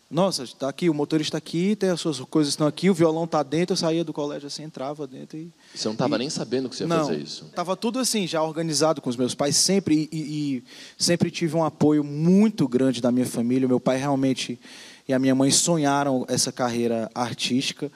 Nossa, 0.10 0.44
está 0.44 0.68
aqui, 0.68 0.90
o 0.90 0.94
motorista 0.94 1.38
aqui, 1.38 1.76
tem 1.76 1.90
as 1.92 2.02
suas 2.02 2.20
coisas 2.20 2.54
estão 2.54 2.66
aqui, 2.66 2.90
o 2.90 2.96
violão 2.96 3.26
está 3.26 3.44
dentro, 3.44 3.74
eu 3.74 3.78
saía 3.78 4.04
do 4.04 4.12
colégio 4.12 4.48
assim, 4.48 4.64
entrava 4.64 5.06
dentro 5.06 5.38
e. 5.38 5.52
Você 5.76 5.88
não 5.88 5.94
estava 5.94 6.18
nem 6.18 6.32
sabendo 6.32 6.68
que 6.68 6.76
você 6.76 6.84
ia 6.84 6.88
não, 6.88 7.06
fazer 7.06 7.22
isso? 7.22 7.46
Estava 7.46 7.76
tudo 7.76 8.00
assim, 8.00 8.26
já 8.26 8.42
organizado 8.42 9.02
com 9.02 9.10
os 9.10 9.16
meus 9.16 9.36
pais, 9.36 9.56
sempre, 9.56 10.10
e, 10.12 10.18
e, 10.18 10.64
sempre 10.98 11.30
tive 11.30 11.56
um 11.56 11.64
apoio 11.64 12.04
muito 12.04 12.68
grande 12.68 13.02
da 13.02 13.12
minha 13.12 13.26
família. 13.26 13.68
Meu 13.68 13.80
pai 13.80 13.98
realmente 13.98 14.60
e 15.08 15.14
a 15.14 15.20
minha 15.20 15.36
mãe 15.36 15.52
sonharam 15.52 16.26
essa 16.28 16.52
carreira 16.52 17.10
artística. 17.14 17.92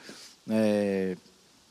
É, 0.47 1.17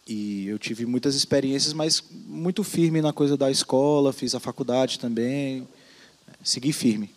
e 0.08 0.48
eu 0.48 0.58
tive 0.58 0.84
muitas 0.86 1.14
experiências, 1.14 1.72
mas 1.72 2.02
muito 2.26 2.64
firme 2.64 3.00
na 3.00 3.12
coisa 3.12 3.36
da 3.36 3.48
escola, 3.48 4.12
fiz 4.12 4.34
a 4.34 4.40
faculdade 4.40 4.98
também, 4.98 5.66
segui 6.42 6.72
firme. 6.72 7.10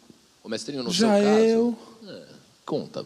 O 0.43 0.49
mestrinho, 0.49 0.83
no 0.83 0.91
Já 0.91 1.15
seu 1.15 1.23
caso... 1.23 1.39
eu... 1.39 1.77
É, 2.07 2.23
conta. 2.65 3.05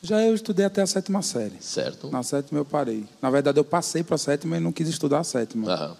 Já 0.00 0.22
eu 0.22 0.34
estudei 0.34 0.64
até 0.64 0.80
a 0.80 0.86
sétima 0.86 1.22
série. 1.22 1.56
Certo. 1.60 2.08
Na 2.10 2.22
sétima 2.22 2.60
eu 2.60 2.64
parei. 2.64 3.04
Na 3.20 3.30
verdade, 3.30 3.58
eu 3.58 3.64
passei 3.64 4.02
para 4.02 4.14
a 4.14 4.18
sétima 4.18 4.56
e 4.56 4.60
não 4.60 4.72
quis 4.72 4.88
estudar 4.88 5.20
a 5.20 5.24
sétima. 5.24 5.72
Aham. 5.72 5.96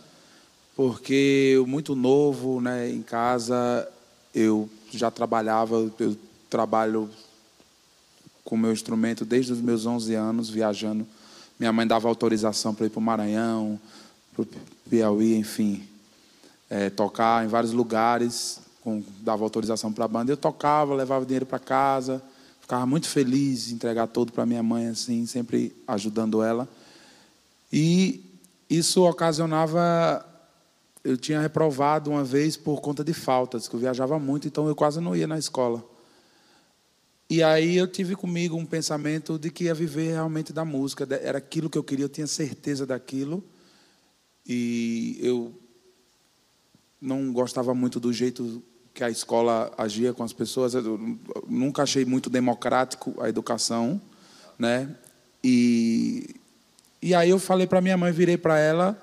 Porque 0.77 1.53
eu, 1.57 1.67
muito 1.67 1.97
novo, 1.97 2.61
né, 2.61 2.89
em 2.89 3.03
casa, 3.03 3.89
eu 4.33 4.71
já 4.93 5.11
trabalhava, 5.11 5.91
eu 5.99 6.17
trabalho 6.49 7.11
com 8.45 8.55
o 8.55 8.59
meu 8.59 8.73
instrumento 8.73 9.25
desde 9.25 9.53
os 9.53 9.61
meus 9.61 9.85
11 9.85 10.15
anos, 10.15 10.49
viajando. 10.49 11.05
Minha 11.59 11.73
mãe 11.73 11.85
dava 11.85 12.09
autorização 12.09 12.73
para 12.73 12.87
ir 12.87 12.91
para 12.91 13.01
o 13.01 13.03
Maranhão, 13.03 13.81
para 14.33 14.43
o 14.43 14.49
Piauí, 14.89 15.35
enfim, 15.37 15.83
é, 16.71 16.89
tocar 16.89 17.45
em 17.45 17.49
vários 17.49 17.73
lugares, 17.73 18.61
com, 18.89 19.03
dava 19.21 19.45
autorização 19.45 19.93
para 19.93 20.07
a 20.07 20.09
banda. 20.09 20.33
Eu 20.33 20.37
tocava, 20.37 20.95
levava 20.95 21.27
dinheiro 21.27 21.45
para 21.45 21.59
casa, 21.59 22.23
ficava 22.61 22.87
muito 22.87 23.07
feliz, 23.07 23.71
entregar 23.71 24.07
todo 24.07 24.33
para 24.33 24.47
minha 24.47 24.63
mãe, 24.63 24.87
assim, 24.89 25.27
sempre 25.27 25.77
ajudando 25.87 26.43
ela. 26.43 26.67
E 27.71 28.25
isso 28.71 29.05
ocasionava. 29.05 30.25
Eu 31.05 31.17
tinha 31.17 31.41
reprovado 31.41 32.11
uma 32.11 32.25
vez 32.25 32.57
por 32.57 32.81
conta 32.81 33.05
de 33.05 33.13
faltas, 33.13 33.69
que 33.69 33.75
eu 33.75 33.81
viajava 33.81 34.19
muito, 34.19 34.49
então 34.49 34.67
eu 34.67 34.75
quase 34.75 35.01
não 35.01 35.15
ia 35.15 35.27
na 35.27 35.39
escola. 35.39 35.85
E 37.31 37.43
aí 37.43 37.77
eu 37.77 37.87
tive 37.87 38.17
comigo 38.17 38.57
um 38.57 38.65
pensamento 38.65 39.39
de 39.39 39.51
que 39.51 39.65
ia 39.65 39.75
viver 39.75 40.13
realmente 40.13 40.53
da 40.53 40.65
música, 40.65 41.07
era 41.23 41.39
aquilo 41.39 41.69
que 41.69 41.77
eu 41.77 41.85
queria, 41.85 42.07
eu 42.07 42.09
tinha 42.09 42.27
certeza 42.27 42.87
daquilo. 42.87 43.45
E 44.47 45.19
eu 45.21 45.55
não 47.01 47.33
gostava 47.33 47.75
muito 47.75 48.01
do 48.01 48.13
jeito 48.13 48.63
que 48.99 49.05
a 49.05 49.09
escola 49.09 49.73
agia 49.79 50.13
com 50.13 50.25
as 50.25 50.33
pessoas. 50.33 50.75
Eu 50.75 50.99
nunca 51.47 51.85
achei 51.85 52.05
muito 52.05 52.29
democrático 52.29 53.15
a 53.21 53.29
educação, 53.29 54.01
né? 54.59 54.93
E 55.43 56.35
e 57.01 57.15
aí 57.15 57.31
eu 57.31 57.39
falei 57.39 57.65
para 57.65 57.81
minha 57.81 57.97
mãe, 57.97 58.11
virei 58.11 58.37
para 58.37 58.59
ela, 58.59 59.01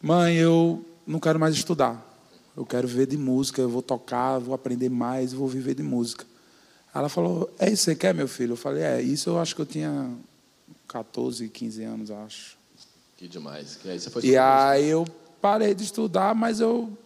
mãe, 0.00 0.36
eu 0.36 0.84
não 1.04 1.18
quero 1.18 1.40
mais 1.40 1.56
estudar. 1.56 2.00
Eu 2.56 2.64
quero 2.64 2.86
viver 2.86 3.06
de 3.06 3.16
música, 3.16 3.60
eu 3.60 3.68
vou 3.68 3.82
tocar, 3.82 4.38
vou 4.38 4.54
aprender 4.54 4.88
mais, 4.88 5.32
vou 5.32 5.48
viver 5.48 5.74
de 5.74 5.82
música. 5.82 6.24
Ela 6.94 7.08
falou, 7.08 7.52
é 7.58 7.66
isso 7.66 7.86
que 7.86 7.90
você 7.90 7.96
quer, 7.96 8.14
meu 8.14 8.28
filho? 8.28 8.52
Eu 8.52 8.56
falei, 8.56 8.84
é, 8.84 9.02
isso 9.02 9.28
eu 9.28 9.40
acho 9.40 9.56
que 9.56 9.60
eu 9.60 9.66
tinha 9.66 10.08
14, 10.86 11.48
15 11.48 11.82
anos, 11.82 12.10
acho. 12.12 12.56
Que 13.16 13.26
demais. 13.26 13.80
E 13.84 13.90
aí, 13.90 13.98
você 13.98 14.08
foi 14.10 14.24
e 14.24 14.36
aí 14.36 14.88
eu 14.88 15.04
parei 15.42 15.74
de 15.74 15.82
estudar, 15.82 16.32
mas 16.32 16.60
eu 16.60 16.96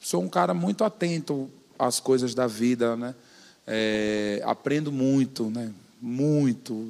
sou 0.00 0.22
um 0.22 0.28
cara 0.28 0.54
muito 0.54 0.84
atento 0.84 1.50
às 1.78 2.00
coisas 2.00 2.34
da 2.34 2.46
vida, 2.46 2.96
né? 2.96 3.14
É, 3.66 4.40
aprendo 4.44 4.92
muito, 4.92 5.50
né? 5.50 5.72
Muito. 6.00 6.88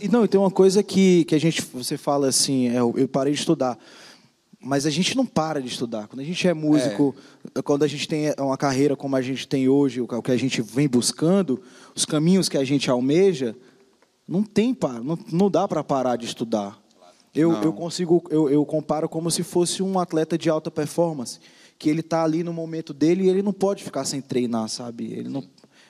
E 0.00 0.08
não, 0.08 0.26
tem 0.26 0.40
uma 0.40 0.50
coisa 0.50 0.82
que, 0.82 1.24
que 1.24 1.34
a 1.34 1.38
gente, 1.38 1.62
você 1.62 1.96
fala 1.96 2.28
assim, 2.28 2.68
é, 2.68 2.78
eu 2.78 3.08
parei 3.10 3.32
de 3.32 3.38
estudar. 3.38 3.78
Mas 4.58 4.86
a 4.86 4.90
gente 4.90 5.14
não 5.14 5.26
para 5.26 5.60
de 5.60 5.68
estudar. 5.68 6.08
Quando 6.08 6.20
a 6.20 6.24
gente 6.24 6.48
é 6.48 6.54
músico, 6.54 7.14
é. 7.54 7.60
quando 7.60 7.82
a 7.82 7.86
gente 7.86 8.08
tem 8.08 8.34
uma 8.38 8.56
carreira 8.56 8.96
como 8.96 9.14
a 9.14 9.20
gente 9.20 9.46
tem 9.46 9.68
hoje, 9.68 10.00
o 10.00 10.22
que 10.22 10.32
a 10.32 10.36
gente 10.38 10.62
vem 10.62 10.88
buscando, 10.88 11.62
os 11.94 12.06
caminhos 12.06 12.48
que 12.48 12.56
a 12.56 12.64
gente 12.64 12.90
almeja, 12.90 13.54
não 14.26 14.42
tem 14.42 14.72
para, 14.72 15.00
não, 15.00 15.18
não 15.30 15.50
dá 15.50 15.68
para 15.68 15.84
parar 15.84 16.16
de 16.16 16.24
estudar. 16.24 16.82
Eu, 17.34 17.52
eu 17.62 17.72
consigo, 17.72 18.24
eu, 18.30 18.48
eu 18.48 18.64
comparo 18.64 19.08
como 19.08 19.30
se 19.30 19.42
fosse 19.42 19.82
um 19.82 19.98
atleta 19.98 20.38
de 20.38 20.48
alta 20.48 20.70
performance 20.70 21.40
que 21.78 21.90
ele 21.90 22.00
está 22.00 22.24
ali 22.24 22.42
no 22.42 22.52
momento 22.52 22.92
dele 22.92 23.24
e 23.24 23.28
ele 23.28 23.42
não 23.42 23.52
pode 23.52 23.82
ficar 23.82 24.04
sem 24.04 24.20
treinar, 24.20 24.68
sabe? 24.68 25.12
Ele 25.12 25.28
não, 25.28 25.44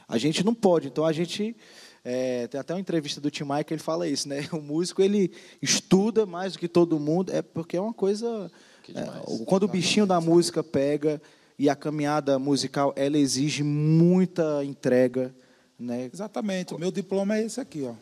a 0.09 0.19
gente 0.19 0.45
não 0.45 0.55
pode. 0.55 0.89
Então 0.89 1.05
a 1.05 1.13
gente 1.13 1.57
é, 2.05 2.47
tem 2.49 2.61
até 2.61 2.75
uma 2.75 2.81
entrevista 2.81 3.21
do 3.21 3.31
Tim 3.31 3.45
Maia 3.45 3.65
que 3.65 3.73
ele 3.73 3.83
fala 3.83 4.07
isso, 4.07 4.29
né? 4.29 4.47
O 4.53 4.61
músico 4.61 5.01
ele 5.01 5.33
estuda 5.63 6.27
mais 6.27 6.53
do 6.53 6.59
que 6.59 6.69
todo 6.69 7.01
mundo, 7.01 7.33
é 7.33 7.41
porque 7.41 7.77
é 7.77 7.81
uma 7.81 7.95
coisa. 7.95 8.51
É, 8.95 9.45
quando 9.47 9.63
o 9.63 9.69
bichinho 9.69 10.07
da 10.07 10.21
música 10.21 10.63
pega 10.63 11.21
e 11.59 11.71
a 11.71 11.75
caminhada 11.75 12.39
musical, 12.39 12.93
ela 12.97 13.17
exige 13.17 13.63
muita 13.63 14.63
entrega, 14.65 15.35
né? 15.79 16.11
Exatamente. 16.13 16.75
O 16.75 16.79
meu 16.79 16.91
diploma 16.91 17.39
é 17.39 17.45
esse 17.45 17.61
aqui, 17.61 17.83
ó. 17.85 17.95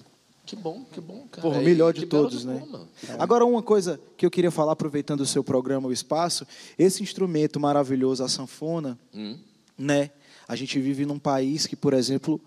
Que 0.44 0.56
bom, 0.56 0.84
que 0.92 1.00
bom, 1.00 1.26
cara. 1.30 1.42
Porra, 1.42 1.60
melhor 1.60 1.92
de 1.92 2.04
todos, 2.04 2.44
né? 2.44 2.62
Agora, 3.18 3.44
uma 3.44 3.62
coisa 3.62 4.00
que 4.16 4.26
eu 4.26 4.30
queria 4.30 4.50
falar, 4.50 4.72
aproveitando 4.72 5.20
o 5.20 5.26
seu 5.26 5.44
programa, 5.44 5.88
o 5.88 5.92
espaço, 5.92 6.46
esse 6.76 7.02
instrumento 7.02 7.60
maravilhoso, 7.60 8.24
a 8.24 8.28
sanfona, 8.28 8.98
hum. 9.14 9.38
né? 9.78 10.10
A 10.48 10.56
gente 10.56 10.80
vive 10.80 11.06
num 11.06 11.18
país 11.18 11.66
que, 11.66 11.76
por 11.76 11.94
exemplo, 11.94 12.40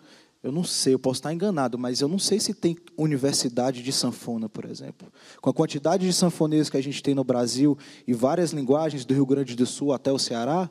eu 0.44 0.52
não 0.52 0.64
sei, 0.64 0.94
eu 0.94 1.00
posso 1.00 1.20
estar 1.20 1.34
enganado, 1.34 1.78
mas 1.80 2.02
eu 2.02 2.08
não 2.08 2.20
sei 2.20 2.40
se 2.40 2.54
tem 2.54 2.78
universidade 2.98 3.82
de 3.82 3.92
sanfona, 3.94 4.50
por 4.50 4.66
exemplo. 4.66 5.12
Com 5.42 5.50
a 5.50 5.54
quantidade 5.54 6.06
de 6.06 6.14
sanfoneiros 6.14 6.70
que 6.70 6.78
a 6.78 6.84
gente 6.84 7.02
tem 7.02 7.16
no 7.16 7.24
Brasil 7.24 7.78
e 8.06 8.14
várias 8.14 8.52
linguagens 8.52 9.06
do 9.06 9.14
Rio 9.14 9.26
Grande 9.26 9.56
do 9.56 9.66
Sul 9.66 9.94
até 9.94 10.12
o 10.12 10.20
Ceará, 10.20 10.70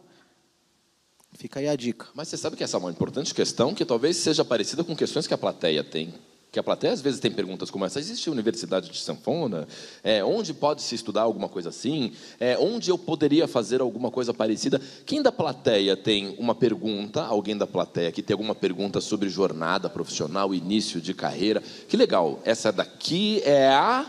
fica 1.32 1.58
aí 1.58 1.68
a 1.68 1.74
dica. 1.74 2.06
Mas 2.14 2.28
você 2.28 2.37
sabe 2.37 2.54
que 2.54 2.62
essa 2.62 2.76
é 2.76 2.80
uma 2.80 2.90
importante 2.90 3.34
questão 3.34 3.74
que 3.74 3.84
talvez 3.84 4.18
seja 4.18 4.44
parecida 4.44 4.84
com 4.84 4.94
questões 4.94 5.26
que 5.26 5.34
a 5.34 5.38
plateia 5.38 5.82
tem 5.82 6.14
que 6.55 6.61
a 6.61 6.62
plateia 6.62 6.93
às 6.93 7.03
vezes 7.03 7.19
tem 7.19 7.33
perguntas 7.33 7.69
como 7.69 7.85
essa: 7.85 7.99
existe 7.99 8.31
universidade 8.31 8.88
de 8.88 8.99
sanfona? 8.99 9.67
É, 10.05 10.25
onde 10.25 10.55
pode 10.55 10.83
se 10.83 10.95
estudar 10.95 11.23
alguma 11.23 11.49
coisa 11.49 11.69
assim? 11.69 12.12
É, 12.38 12.57
onde 12.57 12.90
eu 12.90 12.97
poderia 12.97 13.49
fazer 13.49 13.81
alguma 13.81 14.09
coisa 14.09 14.33
parecida? 14.33 14.81
Quem 15.05 15.21
da 15.21 15.33
plateia 15.33 15.97
tem 15.97 16.37
uma 16.38 16.55
pergunta? 16.55 17.23
Alguém 17.25 17.59
da 17.59 17.67
plateia 17.67 18.12
que 18.12 18.23
tem 18.23 18.35
alguma 18.35 18.55
pergunta 18.55 19.01
sobre 19.01 19.29
jornada 19.29 19.90
profissional, 19.90 20.55
início 20.55 21.01
de 21.01 21.12
carreira? 21.12 21.61
Que 21.88 21.97
legal! 21.97 22.40
Essa 22.45 22.71
daqui 22.71 23.43
é 23.45 23.69
a. 23.69 24.07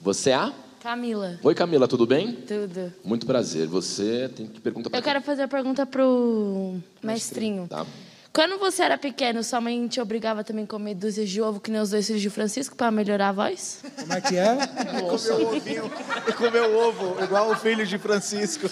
Você 0.00 0.30
é 0.30 0.34
a? 0.36 0.52
Camila. 0.82 1.38
Oi, 1.42 1.54
Camila, 1.54 1.86
tudo 1.86 2.06
bem? 2.06 2.32
Tudo. 2.32 2.90
Muito 3.04 3.26
prazer. 3.26 3.66
Você 3.66 4.30
tem 4.34 4.46
que 4.46 4.62
perguntar 4.62 4.88
para 4.88 4.98
Eu 4.98 5.02
quero 5.02 5.20
fazer 5.20 5.42
a 5.42 5.48
pergunta 5.48 5.84
pro 5.84 6.76
mestrinho. 7.02 7.66
Tá. 7.68 7.84
Quando 8.32 8.58
você 8.58 8.84
era 8.84 8.96
pequeno, 8.96 9.42
sua 9.42 9.60
mãe 9.60 9.88
te 9.88 10.00
obrigava 10.00 10.44
também 10.44 10.64
a 10.64 10.66
comer 10.66 10.94
dúzias 10.94 11.28
de 11.28 11.42
ovo, 11.42 11.58
que 11.60 11.70
nem 11.70 11.80
os 11.80 11.90
dois 11.90 12.06
filhos 12.06 12.22
de 12.22 12.30
Francisco, 12.30 12.76
para 12.76 12.90
melhorar 12.90 13.30
a 13.30 13.32
voz? 13.32 13.82
Como 13.98 14.12
é 14.12 14.20
que 14.20 14.36
é? 14.36 14.54
Nossa. 15.02 15.32
Comeu 15.32 15.48
ovinho 15.48 15.90
e 16.28 16.32
comeu 16.32 16.78
ovo, 16.78 17.24
igual 17.24 17.50
o 17.50 17.56
filho 17.56 17.84
de 17.84 17.98
Francisco. 17.98 18.68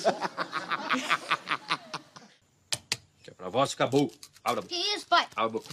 Que 3.22 3.30
é 3.30 3.34
pra 3.34 3.48
voz 3.48 3.72
ficar 3.72 3.88
boa. 3.88 4.08
Abra 4.44 4.60
a 4.60 4.62
boca. 4.62 4.68
Que 4.68 4.80
isso, 4.94 5.06
pai? 5.08 5.26
Abra 5.34 5.44
a 5.44 5.48
boca. 5.48 5.68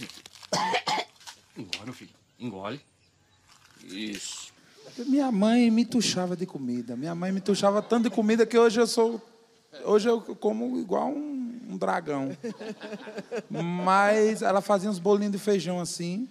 Engole, 1.56 1.92
filho. 1.92 2.10
Engole. 2.40 2.80
Isso. 3.84 4.52
Minha 5.06 5.30
mãe 5.30 5.70
me 5.70 5.84
tuchava 5.84 6.36
de 6.36 6.44
comida. 6.44 6.96
Minha 6.96 7.14
mãe 7.14 7.30
me 7.30 7.40
tuchava 7.40 7.80
tanto 7.80 8.10
de 8.10 8.14
comida 8.14 8.44
que 8.44 8.58
hoje 8.58 8.80
eu 8.80 8.86
sou. 8.86 9.22
Hoje 9.84 10.08
eu 10.08 10.20
como 10.20 10.78
igual 10.78 11.08
um, 11.08 11.45
um 11.76 11.78
dragão. 11.78 12.36
Mas 13.48 14.42
ela 14.42 14.60
fazia 14.60 14.90
uns 14.90 14.98
bolinhos 14.98 15.32
de 15.32 15.38
feijão 15.38 15.78
assim. 15.78 16.28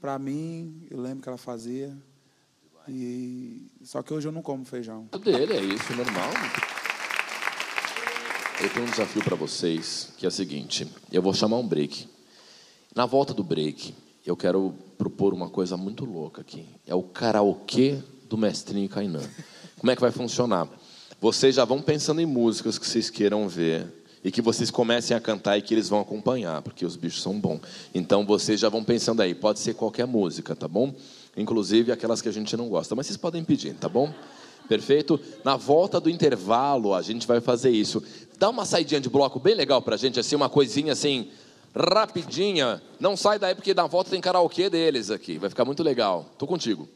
Para 0.00 0.18
mim, 0.18 0.86
eu 0.90 1.00
lembro 1.00 1.22
que 1.22 1.28
ela 1.28 1.38
fazia. 1.38 1.96
E 2.88 3.70
só 3.84 4.02
que 4.02 4.12
hoje 4.12 4.26
eu 4.26 4.32
não 4.32 4.42
como 4.42 4.64
feijão. 4.64 5.08
dele, 5.22 5.52
é 5.52 5.62
isso, 5.62 5.94
normal. 5.94 6.30
Eu 8.60 8.68
tenho 8.70 8.86
um 8.86 8.90
desafio 8.90 9.22
para 9.22 9.36
vocês, 9.36 10.12
que 10.18 10.26
é 10.26 10.28
o 10.28 10.32
seguinte: 10.32 10.90
eu 11.12 11.22
vou 11.22 11.32
chamar 11.32 11.58
um 11.58 11.66
break. 11.66 12.08
Na 12.94 13.06
volta 13.06 13.32
do 13.32 13.44
break, 13.44 13.94
eu 14.26 14.36
quero 14.36 14.74
propor 14.98 15.32
uma 15.32 15.48
coisa 15.48 15.76
muito 15.76 16.04
louca 16.04 16.40
aqui. 16.40 16.66
É 16.86 16.94
o 16.94 17.02
karaokê 17.02 18.02
do 18.28 18.36
mestrinho 18.36 18.88
Kainan. 18.88 19.22
Como 19.78 19.90
é 19.90 19.94
que 19.94 20.00
vai 20.00 20.10
funcionar? 20.10 20.68
Vocês 21.20 21.54
já 21.54 21.64
vão 21.64 21.80
pensando 21.80 22.20
em 22.20 22.26
músicas 22.26 22.78
que 22.78 22.86
vocês 22.86 23.10
queiram 23.10 23.48
ver 23.48 23.99
e 24.22 24.30
que 24.30 24.42
vocês 24.42 24.70
comecem 24.70 25.16
a 25.16 25.20
cantar 25.20 25.56
e 25.58 25.62
que 25.62 25.72
eles 25.72 25.88
vão 25.88 26.00
acompanhar, 26.00 26.60
porque 26.62 26.84
os 26.84 26.96
bichos 26.96 27.22
são 27.22 27.38
bons. 27.38 27.60
Então 27.94 28.24
vocês 28.24 28.60
já 28.60 28.68
vão 28.68 28.84
pensando 28.84 29.20
aí, 29.22 29.34
pode 29.34 29.58
ser 29.58 29.74
qualquer 29.74 30.06
música, 30.06 30.54
tá 30.54 30.68
bom? 30.68 30.94
Inclusive 31.36 31.92
aquelas 31.92 32.20
que 32.20 32.28
a 32.28 32.32
gente 32.32 32.56
não 32.56 32.68
gosta, 32.68 32.94
mas 32.94 33.06
vocês 33.06 33.16
podem 33.16 33.42
pedir, 33.44 33.74
tá 33.74 33.88
bom? 33.88 34.12
Perfeito? 34.68 35.18
Na 35.44 35.56
volta 35.56 35.98
do 35.98 36.10
intervalo, 36.10 36.94
a 36.94 37.02
gente 37.02 37.26
vai 37.26 37.40
fazer 37.40 37.70
isso. 37.70 38.02
Dá 38.38 38.48
uma 38.48 38.64
saidinha 38.64 39.00
de 39.00 39.08
bloco 39.08 39.40
bem 39.40 39.54
legal 39.54 39.82
pra 39.82 39.96
gente, 39.96 40.20
assim, 40.20 40.36
uma 40.36 40.48
coisinha 40.48 40.92
assim, 40.92 41.28
rapidinha. 41.74 42.80
Não 43.00 43.16
sai 43.16 43.38
daí, 43.38 43.54
porque 43.54 43.74
na 43.74 43.86
volta 43.86 44.10
tem 44.10 44.20
karaokê 44.20 44.70
deles 44.70 45.10
aqui. 45.10 45.38
Vai 45.38 45.50
ficar 45.50 45.64
muito 45.64 45.82
legal. 45.82 46.26
Tô 46.38 46.46
contigo. 46.46 46.88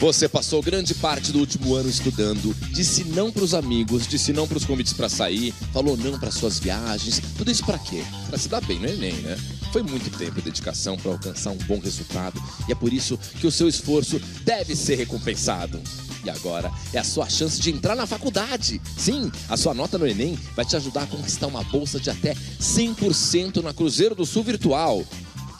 Você 0.00 0.26
passou 0.26 0.62
grande 0.62 0.94
parte 0.94 1.30
do 1.30 1.40
último 1.40 1.74
ano 1.74 1.90
estudando, 1.90 2.56
disse 2.72 3.04
não 3.04 3.30
para 3.30 3.44
os 3.44 3.52
amigos, 3.52 4.06
disse 4.06 4.32
não 4.32 4.48
para 4.48 4.56
os 4.56 4.64
convites 4.64 4.94
para 4.94 5.10
sair, 5.10 5.52
falou 5.74 5.94
não 5.94 6.18
para 6.18 6.30
suas 6.30 6.58
viagens. 6.58 7.20
Tudo 7.36 7.50
isso 7.50 7.66
para 7.66 7.78
quê? 7.78 8.02
Para 8.26 8.38
se 8.38 8.48
dar 8.48 8.62
bem 8.62 8.78
no 8.78 8.88
Enem, 8.88 9.12
né? 9.12 9.36
Foi 9.70 9.82
muito 9.82 10.10
tempo 10.16 10.38
e 10.38 10.42
dedicação 10.42 10.96
para 10.96 11.12
alcançar 11.12 11.50
um 11.50 11.58
bom 11.58 11.78
resultado 11.78 12.42
e 12.66 12.72
é 12.72 12.74
por 12.74 12.90
isso 12.94 13.18
que 13.38 13.46
o 13.46 13.50
seu 13.50 13.68
esforço 13.68 14.18
deve 14.42 14.74
ser 14.74 14.94
recompensado. 14.94 15.78
E 16.24 16.30
agora 16.30 16.72
é 16.94 16.98
a 16.98 17.04
sua 17.04 17.28
chance 17.28 17.60
de 17.60 17.70
entrar 17.70 17.94
na 17.94 18.06
faculdade. 18.06 18.80
Sim, 18.96 19.30
a 19.50 19.56
sua 19.56 19.74
nota 19.74 19.98
no 19.98 20.06
Enem 20.06 20.38
vai 20.56 20.64
te 20.64 20.76
ajudar 20.76 21.02
a 21.02 21.06
conquistar 21.08 21.46
uma 21.46 21.62
bolsa 21.64 22.00
de 22.00 22.08
até 22.08 22.34
100% 22.58 23.62
na 23.62 23.74
Cruzeiro 23.74 24.14
do 24.14 24.24
Sul 24.24 24.44
Virtual. 24.44 25.04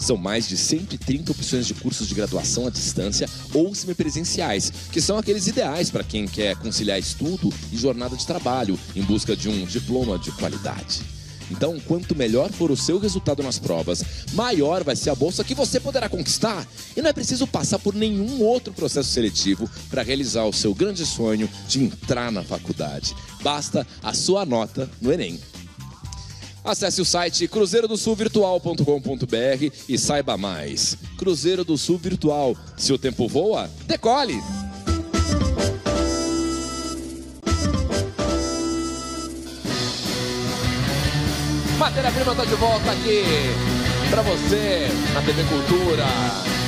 São 0.01 0.17
mais 0.17 0.49
de 0.49 0.57
130 0.57 1.31
opções 1.33 1.67
de 1.67 1.75
cursos 1.75 2.09
de 2.09 2.15
graduação 2.15 2.67
à 2.67 2.71
distância 2.71 3.29
ou 3.53 3.75
semipresenciais, 3.75 4.73
que 4.91 5.01
são 5.01 5.19
aqueles 5.19 5.47
ideais 5.47 5.91
para 5.91 6.03
quem 6.03 6.27
quer 6.27 6.57
conciliar 6.57 6.99
estudo 6.99 7.53
e 7.71 7.77
jornada 7.77 8.17
de 8.17 8.27
trabalho 8.27 8.81
em 8.97 9.03
busca 9.03 9.37
de 9.37 9.49
um 9.49 9.67
diploma 9.67 10.19
de 10.19 10.33
qualidade. 10.33 11.03
Então, 11.51 11.79
quanto 11.81 12.17
melhor 12.17 12.51
for 12.51 12.71
o 12.71 12.77
seu 12.77 12.99
resultado 12.99 13.43
nas 13.43 13.59
provas, 13.59 14.05
maior 14.33 14.85
vai 14.85 14.95
ser 14.95 15.11
a 15.11 15.15
bolsa 15.15 15.43
que 15.43 15.55
você 15.55 15.81
poderá 15.81 16.09
conquistar. 16.09 16.67
E 16.97 17.03
não 17.03 17.11
é 17.11 17.13
preciso 17.13 17.47
passar 17.47 17.79
por 17.81 17.95
nenhum 17.95 18.41
outro 18.41 18.73
processo 18.73 19.09
seletivo 19.11 19.69
para 19.91 20.03
realizar 20.03 20.45
o 20.45 20.53
seu 20.53 20.73
grande 20.73 21.05
sonho 21.05 21.51
de 21.67 21.83
entrar 21.83 22.31
na 22.31 22.45
faculdade. 22.45 23.15
Basta 23.43 23.87
a 24.03 24.15
sua 24.15 24.47
nota 24.47 24.89
no 25.01 25.13
Enem. 25.13 25.41
Acesse 26.65 27.01
o 27.01 27.05
site 27.05 27.47
cruzeirodosulvirtual.com.br 27.49 29.75
e 29.89 29.99
saiba 29.99 30.37
mais. 30.37 30.97
Cruzeiro 31.17 31.65
do 31.65 31.79
Sul 31.79 31.99
Virtual. 31.99 32.57
Se 32.77 32.93
o 32.93 32.99
tempo 32.99 33.27
voa, 33.27 33.69
decole! 33.87 34.39
Matéria-prima 41.79 42.33
está 42.33 42.45
de 42.45 42.55
volta 42.57 42.91
aqui 42.91 43.23
para 44.11 44.21
você 44.23 44.89
na 45.15 45.23
TV 45.23 45.45
Cultura. 45.45 46.05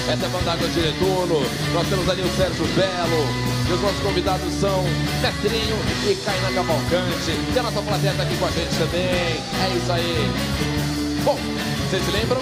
Essa 0.08 0.24
é 0.24 0.26
a 0.26 0.30
Banda 0.30 0.52
Água 0.52 0.68
de 0.68 0.80
Retorno. 0.80 1.40
Nós 1.72 1.88
temos 1.88 2.08
ali 2.08 2.22
o 2.22 2.36
Sérgio 2.36 2.66
Belo. 2.74 3.52
E 3.68 3.72
os 3.72 3.80
nossos 3.80 4.00
convidados 4.00 4.52
são 4.54 4.82
Mestrinho 5.22 5.76
e 6.10 6.16
Caina 6.24 6.52
Cavalcante. 6.52 7.30
E 7.54 7.58
a 7.58 7.62
nossa 7.62 7.80
plateia 7.80 8.10
está 8.10 8.24
aqui 8.24 8.36
com 8.36 8.46
a 8.46 8.50
gente 8.50 8.76
também. 8.76 9.00
É 9.00 9.76
isso 9.76 9.92
aí. 9.92 11.22
Bom, 11.24 11.38
vocês 11.88 12.02
lembram 12.12 12.40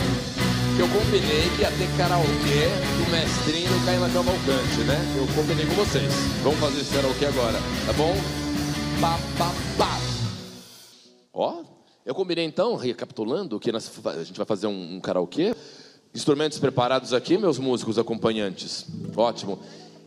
que 0.75 0.81
eu 0.81 0.89
combinei 0.89 1.51
que 1.55 1.61
ia 1.61 1.71
ter 1.71 1.89
karaokê 1.99 2.65
do 2.97 3.11
Mestrinho 3.11 3.67
e 3.67 3.79
do 3.79 3.85
Caina 3.85 4.09
Cavalcante, 4.09 4.81
né? 4.87 4.99
Eu 5.19 5.27
combinei 5.35 5.67
com 5.67 5.75
vocês. 5.75 6.13
Vamos 6.43 6.59
fazer 6.59 6.81
esse 6.81 6.95
karaokê 6.95 7.27
agora, 7.27 7.59
tá 7.85 7.93
bom? 7.93 8.17
Pá, 9.01 9.21
pá, 9.37 9.53
pá. 9.77 10.01
Ó, 11.33 11.63
eu 12.07 12.15
combinei 12.15 12.47
então, 12.47 12.75
recapitulando, 12.75 13.61
que 13.61 13.71
nós, 13.71 13.91
a 14.07 14.25
gente 14.25 14.39
vai 14.39 14.47
fazer 14.47 14.67
um, 14.67 14.97
um 14.97 15.01
karaokê. 15.01 15.55
Instrumentos 16.13 16.59
preparados 16.59 17.13
aqui, 17.13 17.39
meus 17.39 17.59
músicos 17.59 17.99
acompanhantes. 17.99 18.85
Ótimo. 19.17 19.61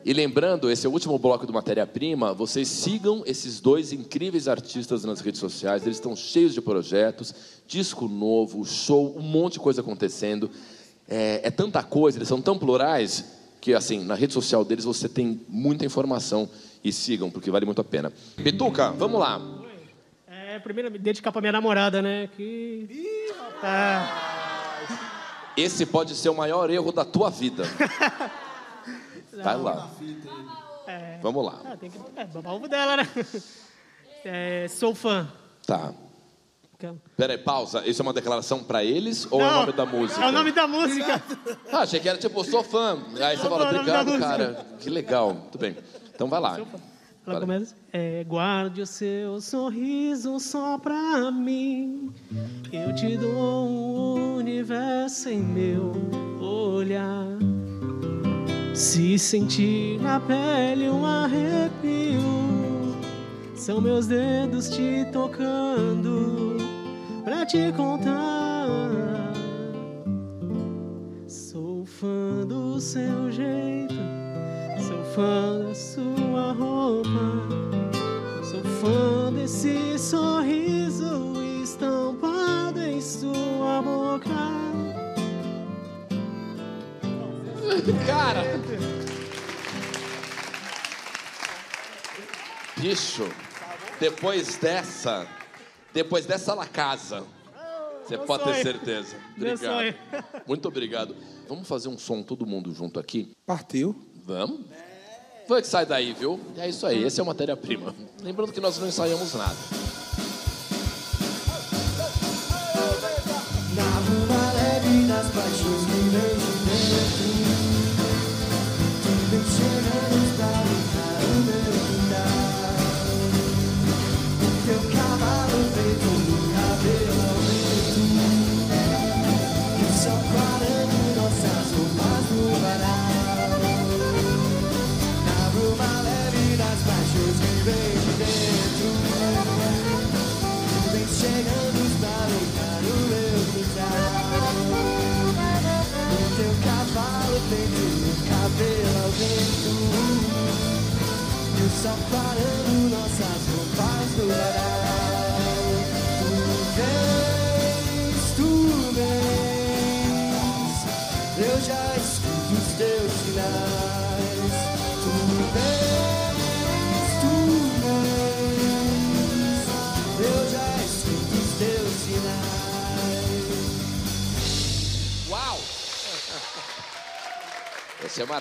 E 0.05 0.11
lembrando, 0.11 0.69
esse 0.69 0.85
é 0.85 0.89
o 0.89 0.91
último 0.91 1.17
bloco 1.17 1.47
do 1.47 1.53
Matéria-Prima. 1.53 2.33
Vocês 2.33 2.67
sigam 2.67 3.23
esses 3.25 3.61
dois 3.61 3.93
incríveis 3.93 4.49
artistas 4.49 5.05
nas 5.05 5.21
redes 5.21 5.39
sociais. 5.39 5.83
Eles 5.83 5.95
estão 5.95 6.13
cheios 6.13 6.53
de 6.53 6.61
projetos, 6.61 7.33
disco 7.65 8.09
novo, 8.09 8.65
show, 8.65 9.17
um 9.17 9.21
monte 9.21 9.53
de 9.53 9.59
coisa 9.61 9.79
acontecendo. 9.79 10.51
É, 11.07 11.41
é 11.43 11.51
tanta 11.51 11.81
coisa, 11.81 12.17
eles 12.17 12.27
são 12.27 12.41
tão 12.41 12.57
plurais 12.57 13.23
que, 13.61 13.73
assim, 13.73 14.03
na 14.03 14.15
rede 14.15 14.33
social 14.33 14.65
deles 14.65 14.83
você 14.83 15.07
tem 15.07 15.39
muita 15.47 15.85
informação. 15.85 16.49
E 16.83 16.91
sigam, 16.91 17.31
porque 17.31 17.49
vale 17.49 17.65
muito 17.65 17.79
a 17.79 17.83
pena. 17.83 18.11
Bituca, 18.37 18.91
vamos 18.91 19.17
lá. 19.17 19.41
É, 20.27 20.59
primeiro 20.59 20.91
me 20.91 20.99
dedicar 20.99 21.31
pra 21.31 21.39
minha 21.39 21.53
namorada, 21.53 22.01
né? 22.01 22.29
Que. 22.35 22.89
Ah, 23.63 24.42
Esse 25.55 25.85
pode 25.85 26.15
ser 26.15 26.29
o 26.29 26.35
maior 26.35 26.69
erro 26.69 26.91
da 26.91 27.05
tua 27.05 27.29
vida. 27.29 27.63
Vai 29.43 29.57
lá. 29.57 29.89
Vamos 31.21 31.45
lá. 31.45 31.61
ah, 31.65 31.77
tem 31.77 31.89
que. 31.89 31.97
É, 32.15 32.25
babar 32.25 32.53
ovo 32.53 32.67
dela, 32.67 32.97
né? 32.97 33.07
É, 34.25 34.69
sou 34.69 34.95
fã. 34.95 35.27
Tá. 35.67 35.93
Peraí, 37.17 37.37
pausa. 37.37 37.85
Isso 37.85 38.01
é 38.01 38.03
uma 38.03 38.13
declaração 38.13 38.63
pra 38.63 38.81
eles 38.81 39.27
ou 39.29 39.41
é 39.41 39.43
o 39.43 39.47
Não, 39.51 39.59
nome 39.59 39.73
da 39.73 39.85
música? 39.85 40.23
É 40.23 40.27
o 40.29 40.31
nome 40.31 40.51
da 40.53 40.65
música. 40.65 41.21
Ah, 41.69 41.79
achei 41.79 41.99
que 41.99 42.07
era 42.07 42.17
tipo, 42.17 42.41
sou 42.45 42.63
fã. 42.63 42.97
Aí 43.21 43.35
você 43.35 43.43
Não, 43.43 43.49
fala, 43.49 43.65
não, 43.65 43.71
é 43.71 43.79
obrigado, 43.81 44.19
cara. 44.19 44.65
Que 44.79 44.89
legal. 44.89 45.35
Tudo 45.51 45.59
bem. 45.59 45.77
Então 46.15 46.29
vai 46.29 46.39
lá. 46.39 46.57
Ela 47.25 47.39
começa. 47.39 47.75
É, 47.91 48.23
guarde 48.25 48.81
o 48.81 48.85
seu 48.85 49.39
sorriso 49.39 50.39
só 50.39 50.77
pra 50.77 51.31
mim. 51.31 52.11
Eu 52.71 52.93
te 52.93 53.15
dou 53.17 53.67
um 53.67 54.35
universo 54.35 55.29
em 55.29 55.39
meu 55.39 55.93
olhar. 56.41 57.25
Se 58.75 59.17
sentir 59.17 60.01
na 60.01 60.19
pele 60.19 60.89
um 60.89 61.05
arrepio, 61.05 62.21
são 63.55 63.79
meus 63.79 64.07
dedos 64.07 64.69
te 64.69 65.05
tocando 65.13 66.57
pra 67.23 67.45
te 67.45 67.71
contar. 67.71 68.89
Sou 71.27 71.85
fã 71.85 72.45
do 72.45 72.81
seu 72.81 73.31
jeito 73.31 73.92
fã 75.13 75.59
da 75.59 75.75
sua 75.75 76.53
roupa, 76.53 77.09
sou 78.43 78.63
fã 78.81 79.31
desse 79.31 79.99
sorriso 79.99 81.33
estampado 81.61 82.81
em 82.81 82.99
sua 82.99 83.81
boca. 83.83 84.29
Cara! 88.07 88.43
Bicho, 92.77 93.23
depois 93.99 94.57
dessa, 94.57 95.27
depois 95.93 96.25
dessa 96.25 96.55
La 96.55 96.65
casa. 96.65 97.23
Você 98.03 98.17
pode 98.17 98.43
ter 98.43 98.55
certeza. 98.63 99.15
Obrigado. 99.37 99.95
Muito 100.45 100.67
obrigado. 100.67 101.15
Vamos 101.47 101.67
fazer 101.67 101.87
um 101.87 101.97
som 101.97 102.21
todo 102.21 102.45
mundo 102.45 102.73
junto 102.73 102.99
aqui? 102.99 103.31
Partiu. 103.45 103.95
Vamos? 104.25 104.59
É. 104.71 104.92
Funk 105.47 105.67
sai 105.67 105.85
daí, 105.85 106.13
viu? 106.13 106.39
É 106.57 106.69
isso 106.69 106.85
aí, 106.85 107.03
esse 107.03 107.19
é 107.19 107.23
o 107.23 107.25
Matéria 107.25 107.55
Prima. 107.57 107.93
Lembrando 108.21 108.51
que 108.51 108.61
nós 108.61 108.77
não 108.77 108.87
ensaiamos 108.87 109.33
nada. 109.33 109.55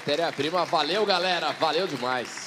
matéria-prima. 0.03 0.65
Valeu, 0.65 1.07
galera. 1.07 1.53
Valeu 1.53 1.87
demais. 1.87 2.42